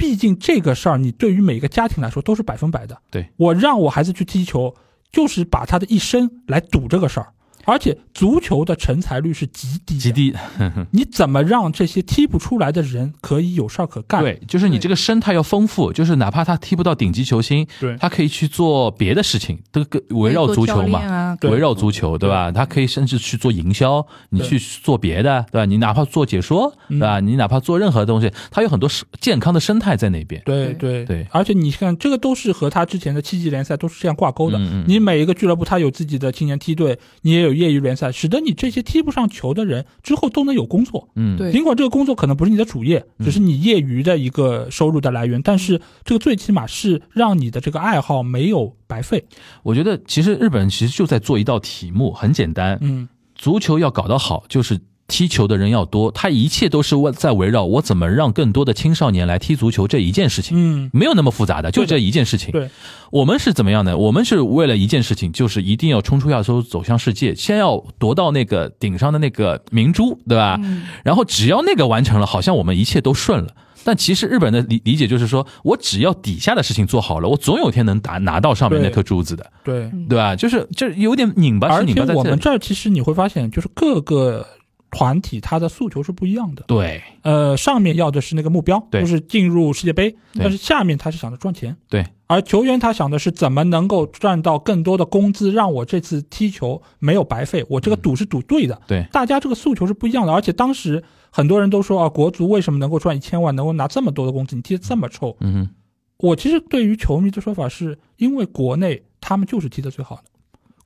[0.00, 2.96] 毕竟这个事儿，你对于每个家庭来说都是百分百的。
[3.10, 4.74] 对我让我孩子去踢球，
[5.12, 7.34] 就是把他的一生来赌这个事儿。
[7.64, 10.34] 而且足球的成才率是极低，极低。
[10.92, 14.22] 你怎么让这些踢不出来的人可以有事儿可干？
[14.22, 21.00] 对，就是你这个生态要丰富，就是哪怕他踢不到顶级球星，对他可以去做别的事情，都跟围绕足球嘛。
[21.00, 22.50] 啊，围绕足球，对吧？
[22.52, 25.64] 他可以甚至去做营销，你去做别的，对吧？
[25.64, 27.20] 你哪怕做解说，对吧？
[27.20, 30.40] 你哪怕做任何东西，他有很多生健康的生态在那边。
[30.44, 34.58] 对对对对而且你看，这个都是和他之前的七级联赛都是这样挂钩的。
[34.58, 41.08] 嗯嗯你每一个俱乐部他有自己的青年梯队，你也有业余联赛，使得你这些踢不上球的人之后都能有工作。
[41.14, 41.52] 嗯，对。
[41.52, 49.24] 尽管这个工作可能不是你的主业，只是你业余的一个收入的来源，但是这个最起码是让你的这个爱好没有白费。
[49.62, 54.78] 我觉得其实日本其实就在做一道题目，很简单，嗯，足球要搞得好，就是
[55.10, 60.56] 踢球的人要多，他一切都是为在围绕我怎么让更多的青少年来踢足球这一件事情。
[60.56, 62.52] 嗯，没有那么复杂的，就这一件事情。
[62.52, 62.70] 对，
[63.10, 63.98] 我们是怎么样的？
[63.98, 70.56] 我们是为了一件事情，就是一定要冲出亚洲，走向世界，先要夺到那个顶上的那个明珠，对吧？
[70.62, 73.50] 嗯然后只要那个完成了，好像我们一切都顺了。
[73.82, 79.90] 但其实日本的理理解就是说，我只要底下的事情做好了，我总有一天能拿拿到上面那颗珠子的，对。
[80.06, 80.36] 对吧？
[80.36, 82.12] 就是就是有点拧巴，是拧而且。
[82.12, 84.46] 我们这儿其实你会发现，就是各个
[84.90, 86.64] 团体他的诉求是不一样的。
[86.66, 91.76] 对呃，上面要的是那个目标，就是进入世界杯，但是下面他是想着赚钱。
[91.88, 98.80] 对，而球员他想的是怎么能够赚到更多的工资，让我这次踢球没有白费，我这个赌是赌对的。
[98.86, 104.56] 对大家这个诉求是不一样的，而且当时很多人都说啊，国足为什么能够赚一千万，能够拿这么多的工资？
[104.56, 105.36] 你踢得这么臭？
[105.40, 105.70] 嗯哼，
[106.16, 110.22] 我其实对于球迷的说法是，因为国内他们就是踢得最好的，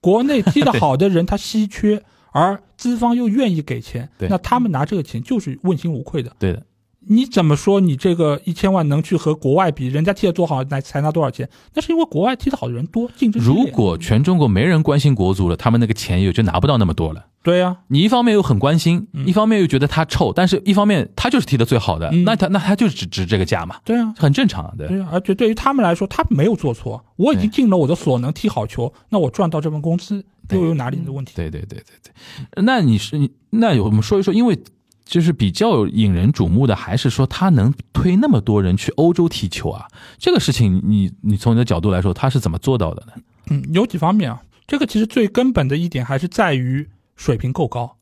[0.01, 2.03] 国内踢得好的人他稀缺，
[2.35, 6.33] 而资方又愿意给钱，那他们拿这个钱就是问心无愧的。
[6.37, 6.65] 对的，
[7.07, 9.87] 你怎么说你这个一千万能去和国外比？
[9.87, 11.49] 人家踢得多好，拿才拿多少钱？
[11.75, 17.27] 那是因为国外踢得好的人多，竞争如果全中国没人关心国足了，他们那个钱也就拿不到那么多了。
[17.45, 24.89] 对呀、你一方面又很关心，嗯一方面又觉得他臭，但是一方面他就是踢得最好的，嗯那他那他就只值这个价嘛，对啊、很正常啊，对。
[24.89, 31.33] 对呀、而且对于他们来说，他没有做错，我已经尽了我的所能踢好球，那我赚到这份工资对又有哪里的问题？
[31.37, 34.59] 对对对对对，那你是你那我们说一说，因为
[35.05, 39.87] 就是比较引人瞩目的，还是说他能推那么多人去欧洲踢球啊？
[40.19, 43.13] 这个事情你，你从你的角度来说，他是怎么做到的呢？
[43.51, 44.43] 嗯，有几方面啊。
[44.67, 47.97] 这个其实最根本的一点还是在于水平够高，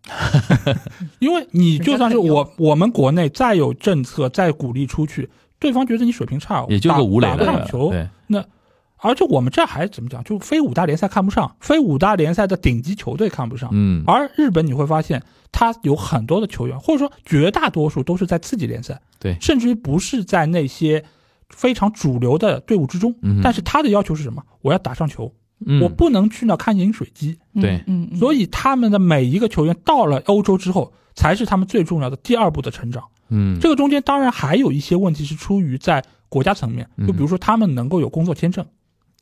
[1.19, 5.29] 因为你就算是我我们国内再有政策再鼓励出去，
[5.59, 7.93] 对方觉得你水平差，也就个吴磊打不上球。
[8.29, 8.43] 那
[9.03, 10.23] 而且我们这还怎么讲？
[10.25, 13.69] 就非五大联赛看不上，非五大联赛的顶级球队看不上。
[13.73, 21.05] 嗯，而日本你会发现，他有很多的球员，或者说绝大多数都是在次级联赛，对，甚至于不是在那些
[21.51, 23.15] 非常主流的队伍之中。
[23.23, 24.43] 嗯，但是他的要求是什么？
[24.63, 25.33] 我要打上球。
[25.81, 33.05] 我不能去那看饮水机，对，嗯，所以他们的每一个球员到了欧洲之后，才是他们最重要的第二步的成长。
[33.29, 38.67] 嗯，这个中间当然还有一些问题是出于在国家层面，就比如说他们能够有工作签证，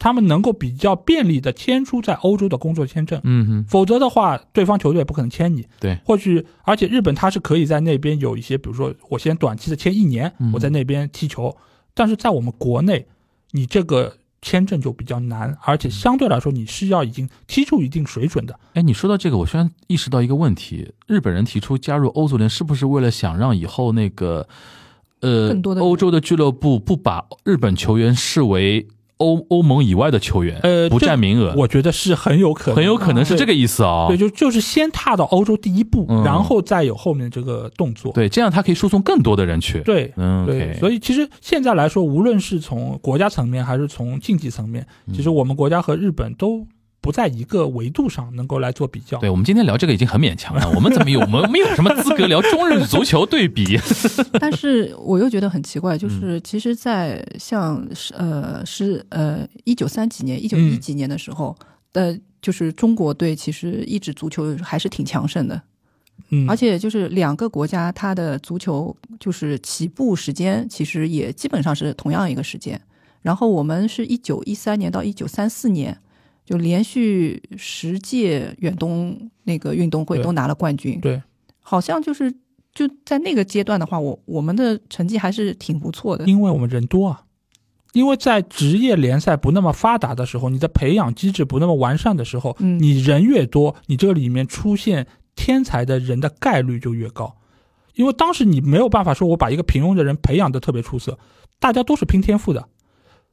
[0.00, 3.20] 他们能够比较便利的签出在欧洲的工作签证。
[3.22, 5.64] 嗯哼，否则的话，对方球队也不可能签你。
[5.78, 11.56] 对，或许而且日本他是可以在那边有一些，比如说我先短期的签一年，我在那边踢球，
[11.94, 13.06] 但是在我们国内，
[13.52, 14.16] 你这个。
[14.42, 18.58] 签证就比较难，而且相对来说你是要已经踢出一定水准的。
[18.72, 24.48] 哎，你说到这个，我突然意识到一个问题：日本人提出加入欧足联，是不是为了想让以后那个
[25.20, 28.88] 呃欧洲的俱乐部不把日本球员视为？
[29.20, 34.08] 欧欧盟以外的球员，呃，不占名额，我觉得是很有可能，很有可能是这个意思啊。
[34.08, 38.12] 对，就就是先踏到欧洲第一步，然后再有后面这个动作。
[38.12, 39.80] 对，这样他可以输送更多的人去。
[39.82, 40.74] 对，嗯，对。
[40.80, 46.66] 所以其实现在来说，无论是从国家层面还是从竞技层面，其实我们国家和日本都。
[47.00, 49.18] 不在一个维度上能够来做比较。
[49.18, 53.78] 对我们今天聊这个已经很勉强了， 我们怎么有我们没有什么资格聊中日足球对比？
[54.38, 57.82] 但是我又觉得很奇怪，就是其实，在像
[58.12, 61.56] 呃是呃一九三几年、一九一几年的时候，
[61.92, 65.62] 呃，就是中国队其实一直足球还是挺强盛的，
[66.28, 72.78] 嗯，而且就是两个国家它的足球就是起步时间其实也基本上是同样一个时间，
[73.22, 75.98] 然后我们是一九一三年到一九三四年。
[76.50, 81.22] 就连续十届远东那个运动会都拿了冠军，对，
[81.60, 82.28] 好像就是
[82.74, 87.22] 就在那个阶段的话，我我们的成绩还是挺不错的，因为我们人多啊，
[87.92, 97.36] 因为在职业联赛不那么发达的时候，你的培养机制不那么完善的时候，嗯，你人越多，你这个里面出现天才的人的概率就越高，
[97.94, 101.16] 因为当时你没有办法说我把一个平庸的人培养的特别出色，
[101.60, 102.68] 大家都是拼天赋的。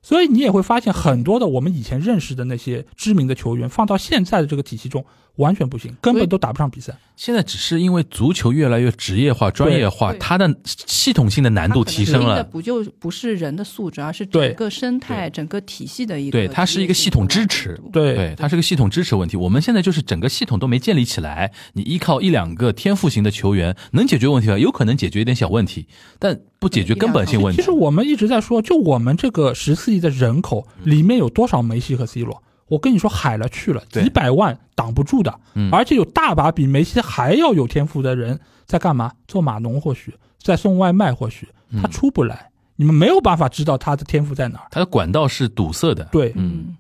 [0.08, 5.04] 所以你也会发现，很多的我们以前认识的那些知名的球员，放到现在的这个体系中。
[5.38, 6.96] 完全不行，根本都打不上比赛。
[7.16, 12.44] 现在只是因为足球越来越职业化、专业化，它的系统性的难度提升了。
[12.44, 16.32] 不就不是人的素质，而是整个生态、整个体系的一个。
[16.32, 17.80] 对，它是一个系统支持。
[17.92, 19.36] 对，对，它是个系统支持问题。
[19.36, 24.60] 我们现在就是整个系统都没建立起来，你依靠一两个天赋型的球员能解决问题吗？
[24.60, 25.88] 有可能解决一点小问题，
[26.20, 27.62] 但不解决根本性问题。
[27.62, 32.44] 其实我们一直在说，就我们这个十四亿的人口里面有多少梅西和 C 罗？
[32.68, 35.40] 我跟你说，海了去了，几百万挡不住的，
[35.72, 39.12] 而且有大把比梅西还要有天赋的人在干嘛？
[39.28, 41.48] 做码农，或许在送外卖，或许
[41.82, 44.68] 他出不来，你们没有办法知道他的天赋在哪儿。
[44.72, 46.04] 他的管道是堵塞的。
[46.12, 46.76] 对，嗯，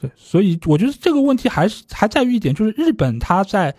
[0.00, 3.74] 对，所以我觉得这个问题还是还在于一点，就是日本他在。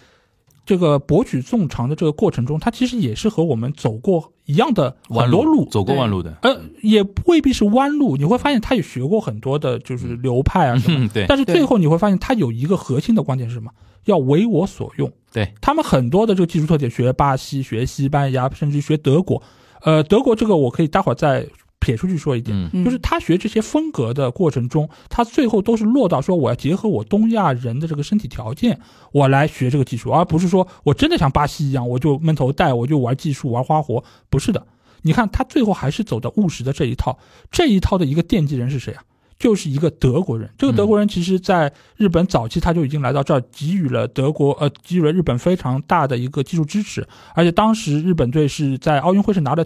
[0.66, 6.38] 这个博取众长的这个过程中，他其实也是和我们走过一样的很多路，走过弯路的。
[6.42, 11.08] 呃，也未必是弯路，你会发现他也学过很多的，就是流派啊什么。
[11.10, 11.26] 对。
[11.28, 13.70] 但是最后你会发现，他有一个核心的观点是什么？
[14.06, 15.12] 要为我所用。
[15.32, 15.54] 对。
[15.62, 19.42] 他们很多的这个技术特点，学巴西、学西班牙，甚至学德国。
[19.82, 21.46] 呃，德国这个我可以待会儿再。
[21.84, 22.56] 撇出去说一点，
[22.86, 28.80] 就是他学这些风格的过程中，他最后都是落到说我要结合我东亚人的这个身体条件，
[29.12, 34.66] 我来学这个技术，而不是说我真的像巴西一样，我就闷头带，我就玩技术玩花活，不是的。
[35.02, 37.20] 你看他最后还是走的务实的这一套，
[37.52, 39.04] 这一套的一个奠基人是谁啊？
[39.38, 40.50] 就是一个德国人。
[40.58, 47.06] 这个德国人其实在日本早期他就已经来到这儿，给予了德国呃给予了日本非常大的一个技术支持，
[47.36, 49.66] 而且当时日本队是在奥运会是拿了。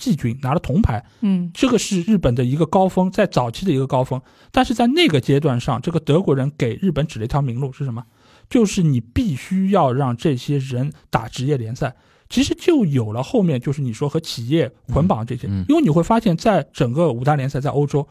[0.00, 4.20] 季军拿了铜牌，嗯，这个是日本的一个高峰，在早期的一个高峰。
[4.50, 8.02] 但是在那个阶段上，这个德国人给日本指了一条明路是什么？
[8.48, 11.94] 就是你必须要让这些人打职业联赛。
[12.28, 18.06] 其实就有了后面，就是你说和企业捆绑这些，因为你会发现在整个五大联赛，在欧洲，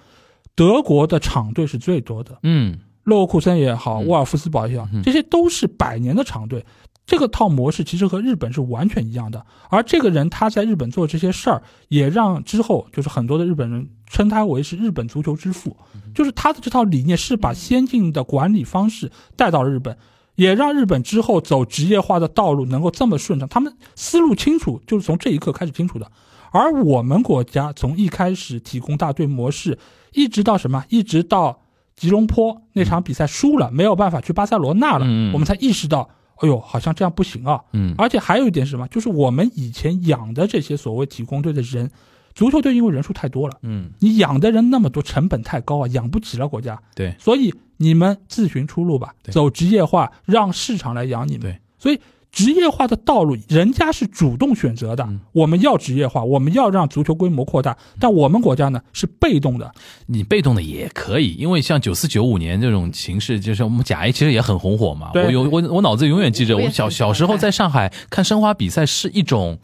[0.56, 6.66] 德国的厂队是最多的，嗯，勒沃库森也好，沃尔夫斯堡也好，这些都是百年的场队。
[7.10, 15.76] 这个套模式其实和日本是完全一样的，而这个人他在日本做这些事儿，也让之后就是很多的日本人称他为是日本足球之父，
[16.14, 19.98] 就是他的这套理念是把先进的管理方式带到了日本，
[20.36, 23.50] 也让日本之后走职业化的道路能够这么顺畅。
[23.50, 26.12] 他们思路清楚，就是从这一刻开始清楚的。
[26.52, 29.80] 而我们国家从一开始提供大队模式，
[30.14, 31.62] 一直到什么，一直到
[31.96, 36.08] 吉隆坡那场比赛输了，没有办法去巴塞罗那了，我们才意识到，
[36.40, 37.62] 哎呦，好像这样不行啊。
[37.74, 41.90] 嗯而且还有一点是什么，就是我们以前养的这些所谓体工队的人，
[42.34, 46.82] 足球队因为人数太多了，嗯，你养的人那么多，成本太高啊，养不起了国家。
[46.96, 51.42] 对所以你们自寻出路吧，对走职业化，让市场来养你们。
[51.42, 52.00] 对，所以
[52.32, 55.04] 职业化的道路，人家是主动选择的。
[55.04, 59.72] 嗯我们要职业化，我们要让足球规模扩大，但我们国家呢是被动的。
[60.08, 65.12] 你被动的也可以，因为像九四九五年这种形势，就是我们甲 A 其实也很红火嘛。
[65.14, 69.60] 我有我我脑子永远记着，我小小时候在上海看申花比赛是一种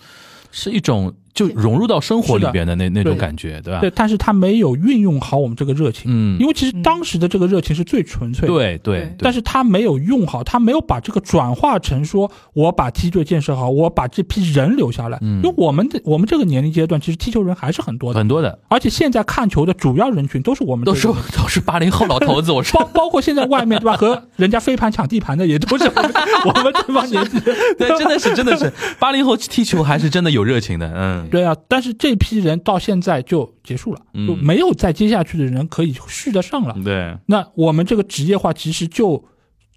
[0.51, 3.81] 是一种就融入到生活里边的那那种感觉，对吧？
[3.81, 8.53] 对，但是他没有运用好我们这个热情，嗯因为其实当时的这个热情是最纯粹的。
[8.53, 15.19] 对对对，但是他没有用好，他没有把这个转化成说，我把梯队建设好，我把这批人留下来。
[15.21, 26.13] 嗯因为我们的我们这个年龄阶段，其实踢球人还是很多的，很多的而且现在看球的主要人群都是我们都是都是八零后老头子，我说包包括现在外面对吧，和人家飞盘抢地盘的也都是我们
[26.55, 27.37] 我们这帮年纪。
[27.77, 34.27] 对，真的是真的是八零后踢球还是真的有热情的，嗯，对啊，但是这批人到现在就结束了，嗯。
[34.27, 36.75] 就没有再接下去的人可以续得上了。
[36.83, 39.23] 对，那我们这个职业化其实就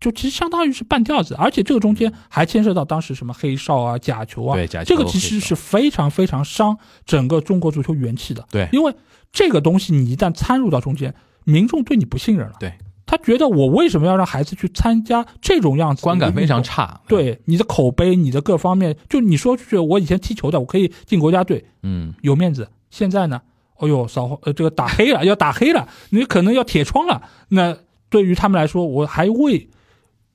[0.01, 8.45] 就其实相当于是半吊子，而且这个中间还牵涉到当时什么黑哨啊、假球啊，对假球这个其实是非常非常伤整个中国足球元气的。
[8.51, 8.69] 对。
[8.73, 8.95] 因为
[9.33, 12.73] 这个东西你一旦参入到中间，民众对你不信任了，对，
[13.09, 16.63] 他觉得我为什么要让孩子去参加这种样子观感非常。
[16.63, 22.69] 差，，对你的口碑，你的各方面，就你说出去，我以前踢球的，我可以进国家队，嗯，有面子。
[22.91, 23.41] 现在呢，
[23.79, 27.23] 哎呦，扫呃这个打黑了，要打黑了，你可能要铁窗了。
[27.49, 27.75] 那
[28.11, 29.71] 对于他们来说，我还为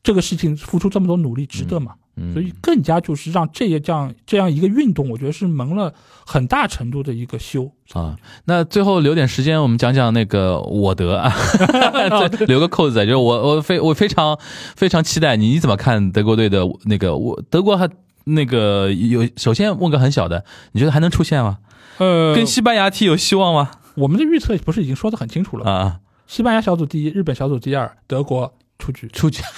[0.02, 1.94] 这个事情付出这么多努力，值得吗？
[1.96, 5.94] 嗯所以更加就是让这些这样这样一个运动，我觉得是蒙了
[6.26, 7.72] 很大程度的一个羞。
[7.94, 14.38] 啊，那最后留点时间，我们讲讲那个我德啊，再 留个扣子，就是我我非我非常
[14.76, 17.90] 非常期待你你怎么看德国队的那个我德国还
[18.26, 21.58] 那个有首先问个很小的，你觉得还能出现吗？
[21.98, 23.72] 呃，跟西班牙踢有希望吗？
[23.96, 25.72] 我们的预测不是已经说的很清楚了吗？
[25.72, 29.08] 啊，西班牙小组第一，日本小组第二，德国出局。
[29.10, 29.42] 出局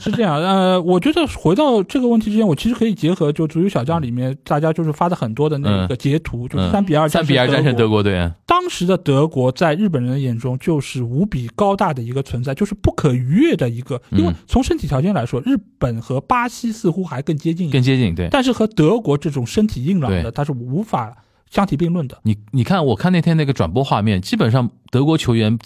[0.00, 7.96] 是这样，呃，我觉得回到这个问题之前，我其实可以结合就足球小将里面大家就是发的很多的那个截图，就是三比二嗯三比二战胜德国。
[7.96, 13.96] 国队，当时的德国在日本人的眼中就是无比高大的一个存在，就是不可逾越的一个。
[14.10, 18.28] 嗯因为从身体条件来说，日本和巴西似乎还更接近，更接近对。
[18.30, 21.16] 但是和德国这种身体硬朗的，他是无法
[21.50, 22.18] 相提并论的。
[22.24, 25.58] 你你看，我看那天那个转播画面，基本上德国球员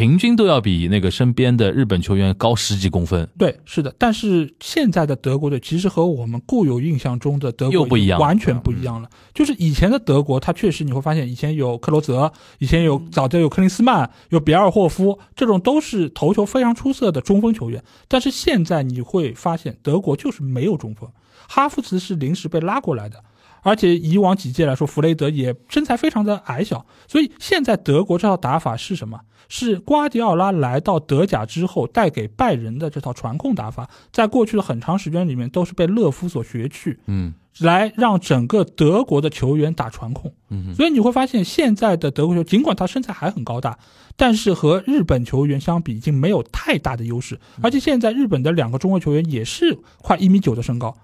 [0.00, 3.28] 平均都要比那个身边的日本球员高十几公分。
[3.36, 9.10] 对，是的，但是现在的德国队其实和我们固有印象中的德国又不一样完全不一样了。
[9.34, 17.84] 就是以前的德国，他确实你会发现，以前有克罗泽，以前有早就有克林斯曼，有比尔霍夫，这种都是头球非常出色的中锋球员。
[18.08, 21.10] 但是现在你会发现，德国就是没有中锋，
[21.46, 23.22] 哈弗茨是临时被拉过来的。
[23.62, 29.20] 而且以往几届来说，弗雷德也身材非常的矮小，所以现在德国这套打法是什么？
[29.50, 40.32] 是瓜迪奥拉来到德甲之后带给拜仁的这套传控打法，在过去的很长时间里面都是被勒夫所学去，嗯来让整个德国的球员打传控。
[40.50, 43.76] 嗯所以你会发现，现在的德国球，尽管他身材还很高大，
[44.16, 47.40] 但是和日本球员相比，已经没有太大的优势。
[47.60, 50.96] 而且现在日本的两个中国球员也是快一米九的身高，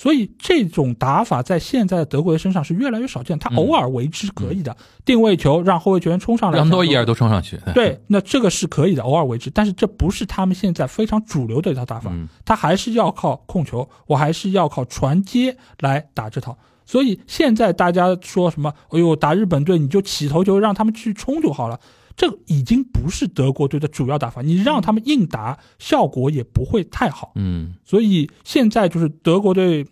[0.00, 3.38] 所以这种打法在现在的德国人身上是越来越少见。
[3.38, 4.74] 他嗯偶尔为之可以的，
[5.04, 7.60] 定位球让后卫球员冲上来，让诺伊尔都冲上去。
[7.74, 16.56] 对，那这个是可以的，偶尔为之，但是这不是他们现在非常主流的一套打法，嗯他还是要靠控球，我还是要靠传接来打这套。
[16.86, 21.78] 所以现在大家说什么，哎呦，打日本队你就起头球让他们去冲就好了，
[22.20, 27.32] 这个已经不是德国队的主要打法，你让他们硬打，效果也不会太好。
[27.36, 29.86] 嗯所以现在就是德国队，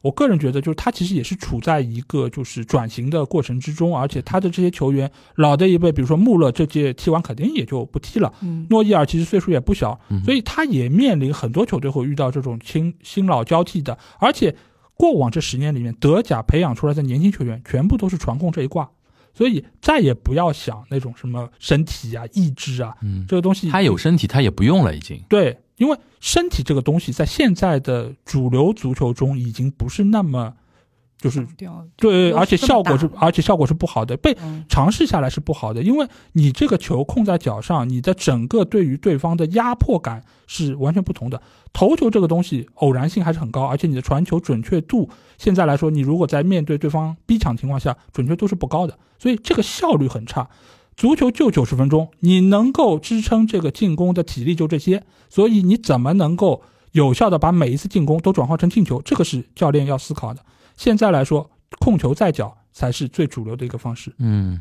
[0.00, 14.56] 我个人觉得就是他其实也是处在一个就是转型的过程之中，而且他的这些球员老的一辈，比如说穆勒这届踢完肯定也就不踢了，嗯，诺伊尔其实岁数也不小嗯，所以他也面临很多球队会遇到这种新新老交替的，而且
[14.94, 18.88] 过往这十年里面，德甲培养出来的年轻球员全部都是传控这一挂。
[19.34, 25.22] 所以再也不要想那种什么身体啊、意志啊，嗯，这个东西他有身体，他也不用了，已经。
[25.28, 30.54] 对，因为身体这个东西在现在的主流足球中已经不是那么
[31.22, 41.40] 就是掉对，而且效果是，而且效果是不好的，被嗯尝试下来是不好的，因为你这个球控在脚上，你的整个对于对方的压迫感是完全不同的。
[41.72, 45.08] 头球这个东西偶然性还是很高，而且你的传球准确度，
[45.38, 50.50] 现在来说，你如果在面对对方逼抢情况下，准确度是不高的，所以这个效率很差。
[50.94, 56.60] 足球就九十分钟，你能够支撑这个进攻的体力就这些，所以你怎么能够
[56.90, 59.00] 有效的把每一次进攻都转化成进球？
[59.00, 60.44] 这个是教练要思考的。
[60.76, 64.12] 现在来说，控球在脚才是最主流的一个方式。
[64.18, 64.60] 嗯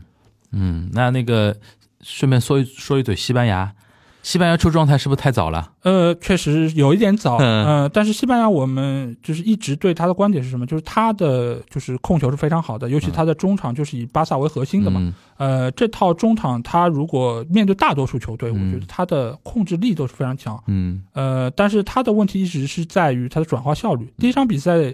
[0.51, 1.55] 嗯，那那个
[2.01, 3.73] 顺便说一说一嘴西班牙，
[4.21, 5.71] 西班牙出状态是不是太早了？
[5.83, 10.65] 呃，确实有一点早，嗯呃，但是西班牙我们就是一直对他的观点是什么？
[10.65, 14.99] 就是他的就是控球是非常好的，尤其他的中场就是以巴萨为核心的嘛。
[15.01, 20.61] 嗯呃，这套中场他如果面对大多数球队，嗯我觉得他的控制力都是非常强。
[20.67, 24.13] 嗯呃，但是他的问题一直是在于他的转化效率。
[24.17, 24.93] 第一场比赛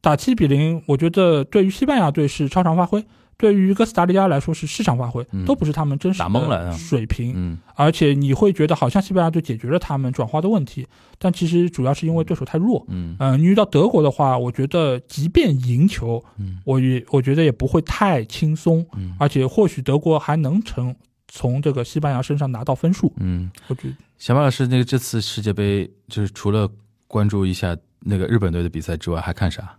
[0.00, 3.04] 打七比零，我觉得对于西班牙队是超常发挥，
[3.36, 7.32] 对于哥斯达黎加来说是市场发挥，嗯都不是他们真实打懵了的嗯水平。
[7.36, 10.86] 嗯而且你会觉得好像西班牙队解决了他们转化的问题，
[11.18, 12.84] 但其实主要是因为对手太弱。
[12.88, 20.94] 嗯嗯、你遇到德国的话，我觉得即便赢球，嗯我也我觉得也不会太轻松，嗯而且或许德国还能成
[21.26, 23.12] 从这个西班牙身上拿到分数。
[23.18, 26.68] 嗯，我觉得小马老师，那个这次世界杯就是除了
[27.06, 29.76] 关注一下那个日本队的比赛之外，还看啥？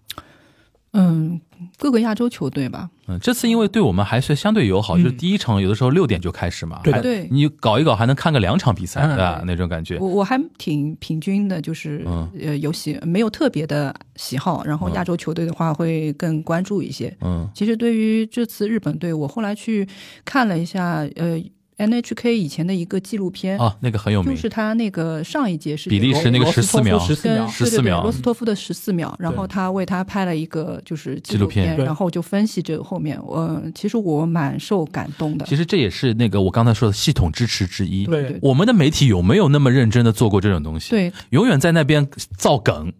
[0.91, 1.39] 嗯，
[1.77, 5.03] 各个亚洲球队吧，嗯，这次因为对我们还是相对友好，嗯。
[5.03, 9.09] 就是第一场有的时候六点就开始嘛，对对你搞一搞还能看个两场比赛，嗯。
[9.09, 9.43] 对吧？
[9.45, 9.99] 那种感觉。
[9.99, 12.27] 我，我还挺平均的，就是、嗯。
[12.41, 14.93] 呃有喜没有特别的喜好，然后嗯。
[14.95, 17.15] 亚洲球队的话会更关注一些。
[17.21, 17.47] 嗯。
[17.53, 19.87] 其实对于这次日本队，我后来去
[20.25, 21.39] 看了一下，呃
[21.79, 35.55] ，NHK 以前的一个纪录片，啊，那个很有名，就是他那个上一届是比利时那个罗斯托夫14秒跟十四秒，14对对对秒罗斯托夫的十四秒，然后他为他拍了一个就是纪录片对然后就分析这个后面，我其实我蛮受感动的其。
[35.55, 38.05] 实这也是那个我刚才说的系统支持之一。
[38.05, 42.07] 对对我们的媒体有没有那么认真的做过这种东西？，对永远在那边
[42.37, 42.91] 造梗。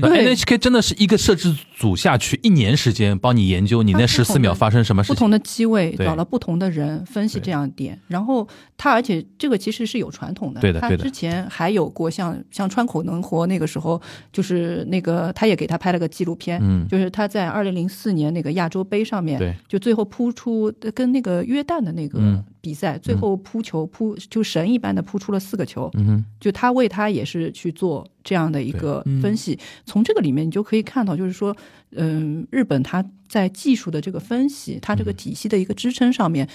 [0.00, 5.14] NHK 真的是一个摄制组下去一年时间帮你研究你那它十四秒发生什么事情。
[5.14, 6.06] 不同的机位对。
[6.06, 10.96] 找了不同的人分析这样的点，然后他而且这个其实是有传统的，对的对的。
[10.96, 14.00] 他之前还有过像像川口能活那个时候，
[14.32, 16.86] 就是那个他也给他拍了个纪录片，嗯。
[16.88, 31.56] 就是他在二零零四年那个亚洲杯上面，对，就最后扑出跟那个约旦的那个嗯比赛，最后扑球扑就神一般的扑出了四个球，嗯，就他为他也是去做这样的一个分析，从这个里面你就可以看到，就是说，
[31.92, 36.48] 嗯，日本他在技术的这个分析，他这嗯个体系的一个支撑上面。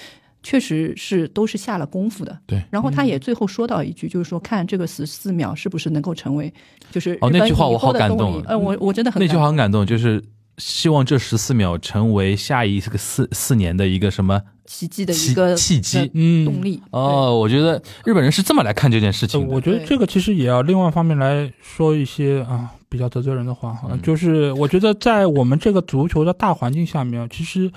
[0.45, 2.61] 确实是都是下了功夫的，对。
[2.69, 6.53] 然后他也最后说到一句，就是说看这个十四秒是不是能够成为，
[6.91, 10.21] 就是哦那句话我好以后的动感动力呃，我我真的很那句话很感动，就是
[10.57, 16.11] 希望这十四秒成为下一个四四年的一个什么奇迹的一个契机。
[16.13, 16.81] 嗯动力。
[16.91, 19.53] 哦，我觉得日本人是这么来看这件事呃情的。
[19.53, 27.71] 我觉得这个其实也要另外方面来说一些啊比较得罪人的话就是我觉得在我们这个足球的大环境下面，其实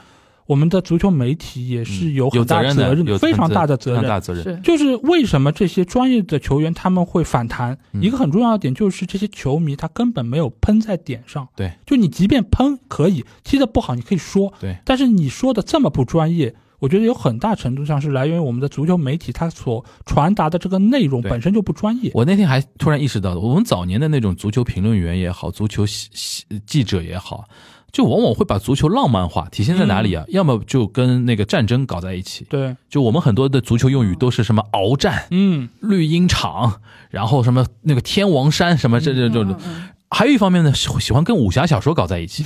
[0.46, 4.02] 我们的足球媒体也是有有很大责任的，任有非常大的责任。
[4.08, 4.44] 大责任。
[4.44, 7.76] 对是就是为什么这些专业的球员他们会反弹？
[7.92, 11.48] 嗯一个很重要的点就是这些球迷他根本没有喷在点上。
[11.56, 22.10] 对，就你即便喷可以踢得不好，你可以说，对，但是你说的这么不专业，我觉得有很大程度上是来源于我们的足球媒体它所传达的这个内容本身就不专业。
[22.14, 27.44] 我那天还突然意识到，我们早年的那种足球评论员也好，足球记记者也好，
[27.92, 30.24] 就往往会把足球浪漫化，体现在哪里啊？
[30.28, 36.80] 要么就跟那个战争搞在一起，对，就我们很多的足球用语都是什么鏖战、嗯，绿茵场，
[37.10, 42.44] 然后什么那个天王山什么这这这种嗯，嗯还有一方面呢，喜喜欢跟武侠小说搞在一起。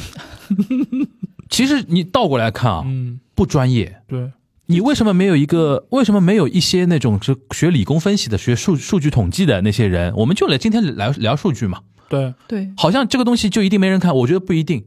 [1.51, 4.03] 其实你倒过来看啊，嗯，不专业。
[4.07, 4.31] 对，
[4.67, 5.87] 你为什么没有一个？
[5.91, 10.15] 为什么没有一些那种是学理工分析的、学数数据统计的那些人？
[10.15, 11.81] 我们就来今天来聊数据嘛。
[12.09, 14.85] 对，对，好像这个东西就一定没人看，我觉得不一定，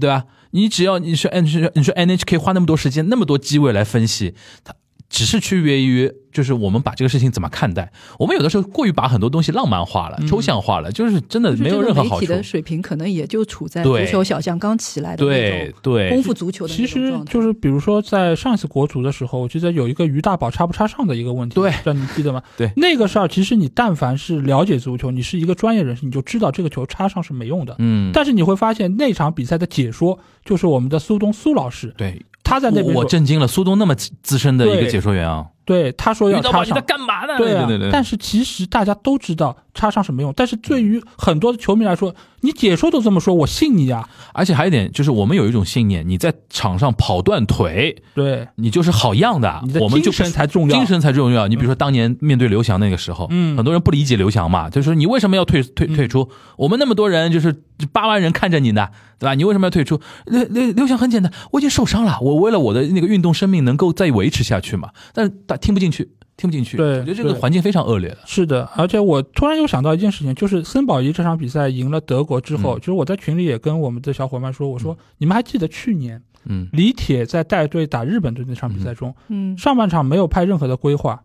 [0.00, 0.24] 对吧？
[0.52, 1.44] 你只要你说 N
[1.74, 4.34] 你说 NHK 花那么多时间、那么多机位来分析，
[4.64, 4.74] 它
[5.08, 7.90] 只是区别于就是我们把这个事情怎么看待。
[8.18, 10.26] 我们有的时候过于把很多东西浪漫化了、嗯。
[10.26, 12.20] 抽象化了，就是真的没有任何好处。
[12.20, 21.72] 个媒体的水平可能也就处在足球小将刚起来的那对种对功夫足球的其实就是比如说在上一次国足的时候，我记得有一个于大宝插不插上的一个问题，对。
[21.82, 22.42] 这你记得吗？
[22.56, 22.70] 对。
[22.76, 27.74] 那个事儿，其实你但凡是了解足球，你是一个专业人士，你就知道这个球插上是没用的。
[27.78, 36.68] 嗯，但是你会发现那场比赛的解说就是我们的苏东苏老师，对，他在那边我震惊了，苏东那么资资深的一个解说员啊，对他说要插上。
[36.68, 37.36] 你在，干嘛呢？
[37.36, 40.32] 对啊对对对，但是其实大家都知道插上什么用。
[40.36, 44.08] 但是对于很多的球迷来说，你解说都这么说，我信你啊。
[44.34, 51.48] 而且还有一点就是，我们有一种信念，你在场上跑断腿，对，你就是好样的你的，我们就精神才重要精神才重要。
[51.48, 56.28] 你比如说当年面对刘翔那个时候，嗯很多人不理解刘翔嘛，就说你为什么要退退退出？
[56.56, 57.54] 我们那么多人，就是
[57.92, 58.88] 八万人看着你呢，
[59.18, 59.34] 对吧？
[59.34, 60.00] 你为什么要退出？
[60.26, 64.90] 刘刘刘翔很简单，我已经受伤了，我为了我的那个运动生命能够再维持下去嘛。
[65.12, 66.78] 但是他听不进去，听不进去。
[66.78, 68.18] 对我觉得这个环境非常恶劣的。
[68.24, 72.80] 是的，而且我突然又想到一件事情，就是森保一这场比赛赢了德国之后，嗯。
[72.80, 76.68] 就是我在群里也跟我们的小伙伴说，我说、你们还记得去年嗯。
[76.72, 81.22] 李铁在带队打日本队那场比赛中，嗯，上半场没有派任何的规划，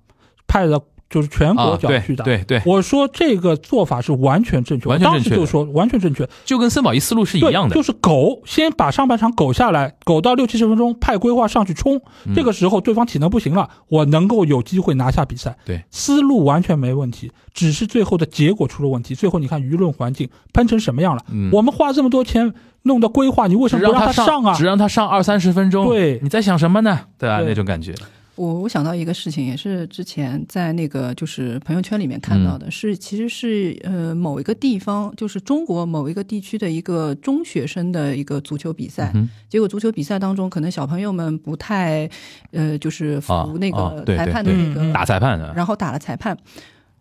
[0.47, 0.83] 派了
[1.13, 2.25] 就是全国啊，对脚去打。
[2.25, 7.75] 对对，我说这个做法是完全正确，完全正确当时就说完全正确，就跟森保一思路是一，样的。
[7.75, 15.55] 就是苟先把上半场苟下来，苟到六七十分钟，派规划上去冲，嗯这个时候对方体能不行了，我能够有机会拿下比赛。
[15.63, 19.13] 对，思路完全没问题，只是最后的结果出了问题。
[19.13, 21.23] 最后你看舆论环境喷成什么样了？
[21.31, 22.53] 嗯我们花这么多钱
[22.83, 24.65] 弄的规划，你为什么不让他上啊只？
[24.65, 25.87] 让他上二三十分钟。
[25.87, 27.01] 对你在想什么呢？
[27.17, 27.37] 对吧？
[27.39, 27.93] 对那种感觉。
[28.35, 39.11] 我我想到一个事情，也是之前在那个就是朋友圈里面看到的，是其实是呃某一个地方，就是中国某一个地区的一个中学生的一个足球比赛。
[39.13, 42.09] 嗯结果足球比赛当中，可能小朋友们不太
[42.49, 46.35] 呃就是啊服那个裁判的那个，嗯打裁判的，然后打了裁判，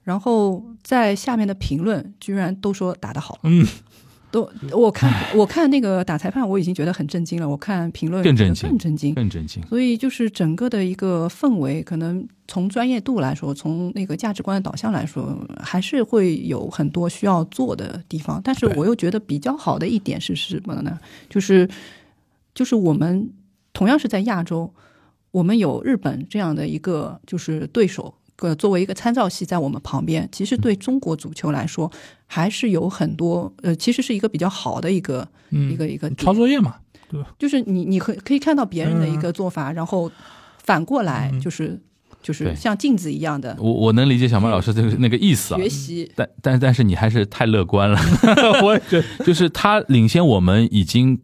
[0.03, 3.39] 然后在下面的评论居然都说打得好。
[3.45, 3.67] 嗯，
[4.33, 7.49] 都我看我看那个打裁判，我已经觉得很震惊了。
[7.49, 9.15] 我看评论更震惊更震惊。
[9.15, 9.63] 更震惊。
[9.69, 18.41] 所以就是整个的一个氛围，可能从专业度来说，从那个价值观的导向来说，还是会有很多需要做的地方。
[18.43, 20.99] 但是我又觉得比较好的一点是什么呢？
[21.29, 21.69] 就是
[22.55, 23.31] 就是我们
[23.75, 24.73] 同样是在亚洲，
[25.31, 28.15] 我们有日本这样的一个就是对手。
[28.43, 31.91] 呃，作为一个参照系在我们旁边，其实对中国足球来说，
[32.27, 36.75] 还是有很多呃，其实是一个比较好的一个、嗯一个一个点抄作业嘛，
[37.09, 40.11] 对就是你你可可以看到别人的一个做法，然后
[40.63, 41.81] 反过来嗯就是
[42.23, 46.11] 就是像镜子一样的我我能理解小麦老师这个那个意思啊，学习。
[46.15, 47.99] 但但但是你还是太乐观了。
[48.63, 51.21] 我也觉得，就是他领先我们已经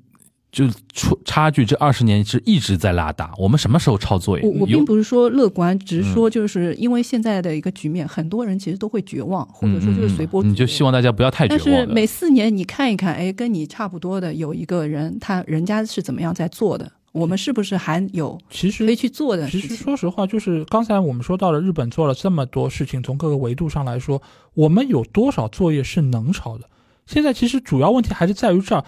[0.50, 3.30] 就出差距，这二十年是一直在拉大。
[3.36, 4.44] 我们什么时候抄作业？
[4.44, 10.50] 我我并不是说乐观，只嗯是说就是因为现在的一个局面，很多人其实都会绝望，或者说就是随波逐流。
[10.50, 11.86] 嗯嗯嗯你就希望大家不要太绝但是。
[11.86, 19.76] 每四年你看一看，哎，跟你差不多的有一个人，他人家是怎么样在做的，我们是不是还有其实可以去做的其实？
[19.76, 24.22] 说实话，就是刚才我们说到了日本做了这么多事情，从各个维度上来说，
[24.54, 26.64] 我们有多少作业是能抄的？
[27.06, 28.84] 现在其实主要问题还是在于这儿，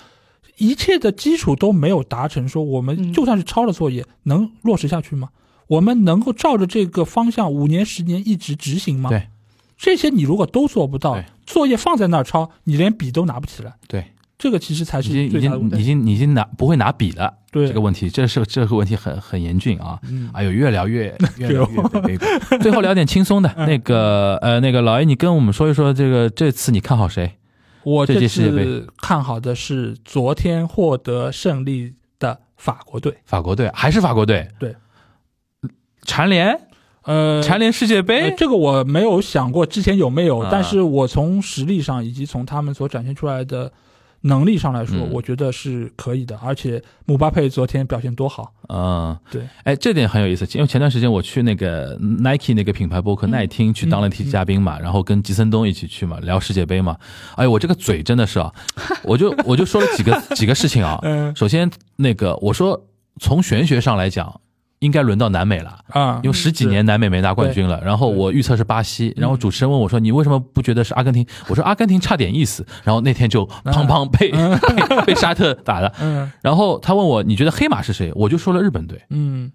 [0.60, 5.30] 一切的基础都没有达成，说我们嗯就算是抄了作业，能落实下去吗？
[5.66, 9.08] 我们能够照着这个方向五年、十年一直执行吗？
[9.10, 9.28] 对，
[9.76, 14.04] 这些你如果都做不到，作业放在那儿抄，你连笔都拿不起来，对，
[14.38, 15.76] 这个其实才是已经已最大的问题。
[15.76, 17.34] 经已经已经拿不会拿笔了。
[17.52, 19.98] 对这个问题，这是这个问题很很严峻啊。
[20.08, 22.60] 嗯哎呦，越聊越 越聊越悲观。
[22.60, 27.32] 最后聊点轻松的， 那个呃，那个老爷，你跟我们说一说这个这次你看好谁？
[27.84, 33.16] 这我这次看好的是昨天获得胜利的法国队。
[33.24, 34.48] 法国队还是法国队？
[34.58, 34.74] 对，
[36.02, 36.60] 蝉联？
[37.02, 40.48] 呃，蝉联世界呃杯，这个我没有想过之前有没有，啊。
[40.52, 43.72] 但是我从实力上以及从他们所展现出来的
[44.22, 46.36] 能力上来说，嗯我觉得是可以的。
[46.42, 56.96] 而且姆巴佩昨天表现多好，嗯，对，哎，这点很有意思，因为前段时间我去那个 Nike 那个品牌博客嗯耐听去当了期嘉宾嘛，然后跟吉森东一起去嘛，聊世界杯嘛。
[57.36, 58.52] 哎，我这个嘴真的是啊，
[59.04, 60.98] 我就我就说了几个几个事情啊。
[61.04, 62.86] 嗯首先，那个我说
[63.20, 64.40] 从玄学上来讲，
[64.80, 65.78] 应该轮到南美了。
[65.90, 74.30] 啊，因为十几年南美没拿冠军了，然后我预测是巴西，然后主持人问我说：“你为什么不觉得是阿根廷？”我说：“阿根廷差点意思。”然后那天就砰砰被
[74.96, 75.92] 被 被沙特打了。
[76.00, 79.00] 嗯然后他问我：“你觉得黑马是谁？”我就说了日本队。
[79.10, 79.52] 嗯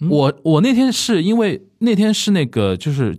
[0.00, 3.18] 嗯我我那天是因为那天是那个就是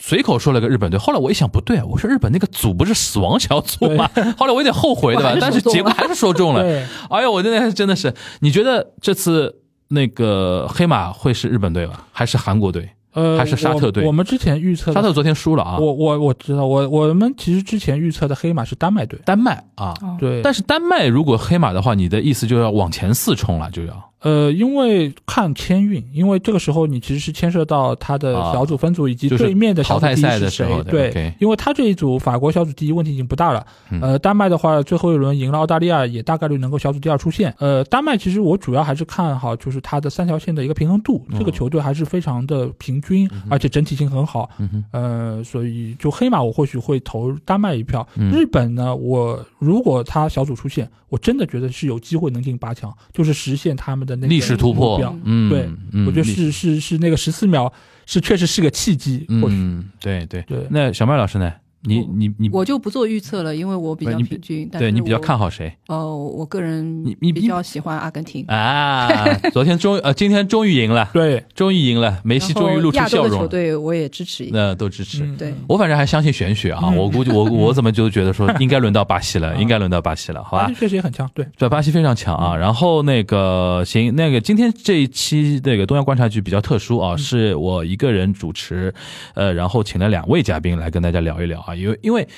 [0.00, 4.08] 随口说了个日本队，后来我一想不对，我说日本那个组不是死亡小组吗？
[4.38, 6.62] 后来我有点后悔，对吧但是结果还是说中了。
[7.10, 9.62] 哎呦，我真的是真的是，你觉得这次
[9.94, 12.88] 那个黑马会是日本队吧，还是韩国队？
[13.12, 14.02] 呃，还是沙特队？
[14.02, 19.94] 我我们之前预测的沙特昨天输了啊，我我我知道，我我们其实之前预测的黑马是丹麦队，丹麦啊。
[20.02, 20.16] 哦。
[20.18, 33.66] 对，但是丹麦如果黑马的话，你的意思就要往前四冲了，就要呃，因为看签运，因为这个时候你其实是牵涉到他的小组分组以及对面的小组第一是谁对因为他这一组法国小组第一问题已经不大了。
[33.90, 37.54] 嗯呃，丹麦的话，最后一轮赢了澳大利亚，也大概率能够小组第二出线。
[37.58, 44.48] 呃，丹麦其实我主要还是看好就是他的三条线的一个平衡度，这个球队还是非常的平均，而且整体性很好。
[44.58, 48.06] 嗯，呃，所以就黑马我或许会投丹麦一票。
[48.16, 55.16] 嗯日本呢，我如果他小组出线，我真的觉得是有机会能进八强，就是实现他们的那个历史突破标。
[55.24, 57.72] 嗯，对嗯我觉得是是是那个十四秒，
[58.06, 59.26] 是确实是个契机。
[59.40, 60.42] 或许嗯，对对。
[60.42, 61.52] 对，那小麦老师呢？
[61.86, 64.68] 你你你，我就不做预测了，因为我比较平均。
[64.70, 68.44] 对你比较看好谁哦，我个人你你比较喜欢阿根廷。
[68.46, 69.08] 啊？
[69.52, 74.56] 昨天终呃，今天终于赢了，对，终于赢了，梅西终于露出亚洲的球笑容了，队我也支持一下。
[74.56, 75.24] 那都支持。
[75.24, 80.72] 嗯对，我反正还相信玄学啊，嗯我估计我 我怎么就觉得说应该轮到巴西了，应该轮到巴西了，好吧？
[80.78, 81.28] 确实也很强。
[81.34, 82.56] 对，对，巴西非常强啊。
[82.56, 88.92] 然后那个行，那个今天这一期那个东亚观察局比较特殊啊，是我一个人主持，
[89.34, 92.28] 呃，然后请了两位嘉宾来跟大家聊一聊啊，因为因为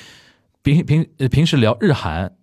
[0.61, 2.37] 平平呃平时聊日韩。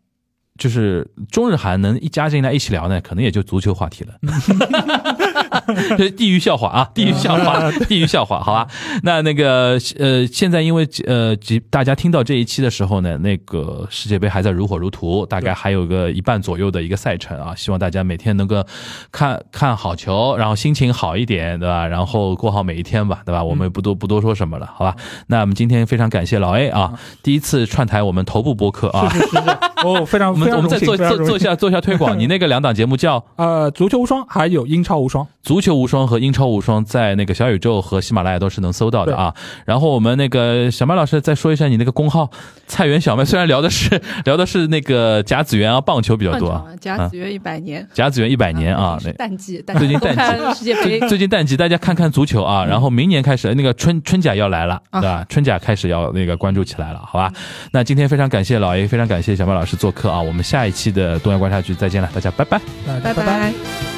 [0.58, 4.14] 就是中日韩能一加进来一起聊呢，可能也就足球话题了，
[5.96, 8.66] 这是地域笑话啊， 地域笑话， 地域笑话，好吧？
[9.02, 18.64] 那那个呃，现在因为呃，即大家听到这一期的时候呢，那个世界杯还在如火如荼，大概还有个一半左右的一个赛程啊，希望大家每天能够
[19.10, 21.84] 看看好球，然后心情好一点，对吧？
[21.86, 23.42] 然后过好每一天吧，对吧？
[23.42, 24.94] 我们不多不多说什么了，好吧？
[25.26, 26.92] 那我们今天非常感谢老 A 啊，
[27.24, 29.50] 第一次串台我们头部播客啊，是是是是，
[29.84, 33.22] 哦，非常我我们再做做做一下做一下推广， 你那个两档节目叫。
[33.36, 35.26] 呃，足球无双还有英超无双。
[35.42, 39.34] 足球无双和英超无双在那个小宇宙和喜马拉雅都是能搜到的啊。
[39.66, 42.30] 然后我们那个小麦老师再说一下你那个公号
[42.66, 52.64] “菜园小麦”，虽然聊的是 聊的是那个甲子园啊棒球比较多啊，甲子园一百年，甲子园一百年啊，淡季，最近淡季世界杯最最近淡季，大家看看足球啊。
[52.64, 55.26] 然后明年开始那个春春甲要来了，啊对吧？
[55.28, 57.30] 春甲开始要那个关注起来了，好吧？
[57.72, 60.20] 那今天非常感谢老 A，非常感谢小麦老师做客啊。
[60.22, 62.60] 我们下一期的东亚观察局再见了，大家拜拜。
[62.86, 63.93] 那拜拜拜。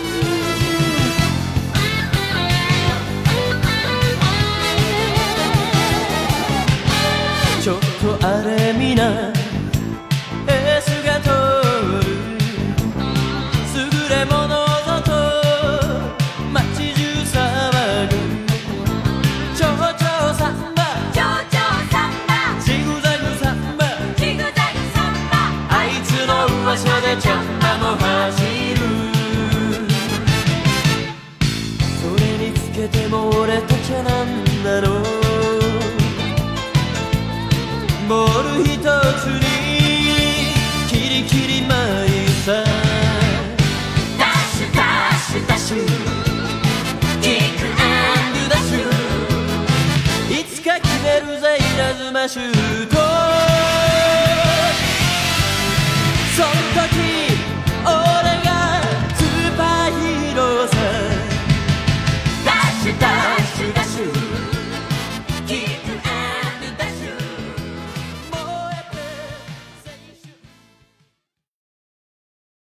[52.28, 52.55] shoes.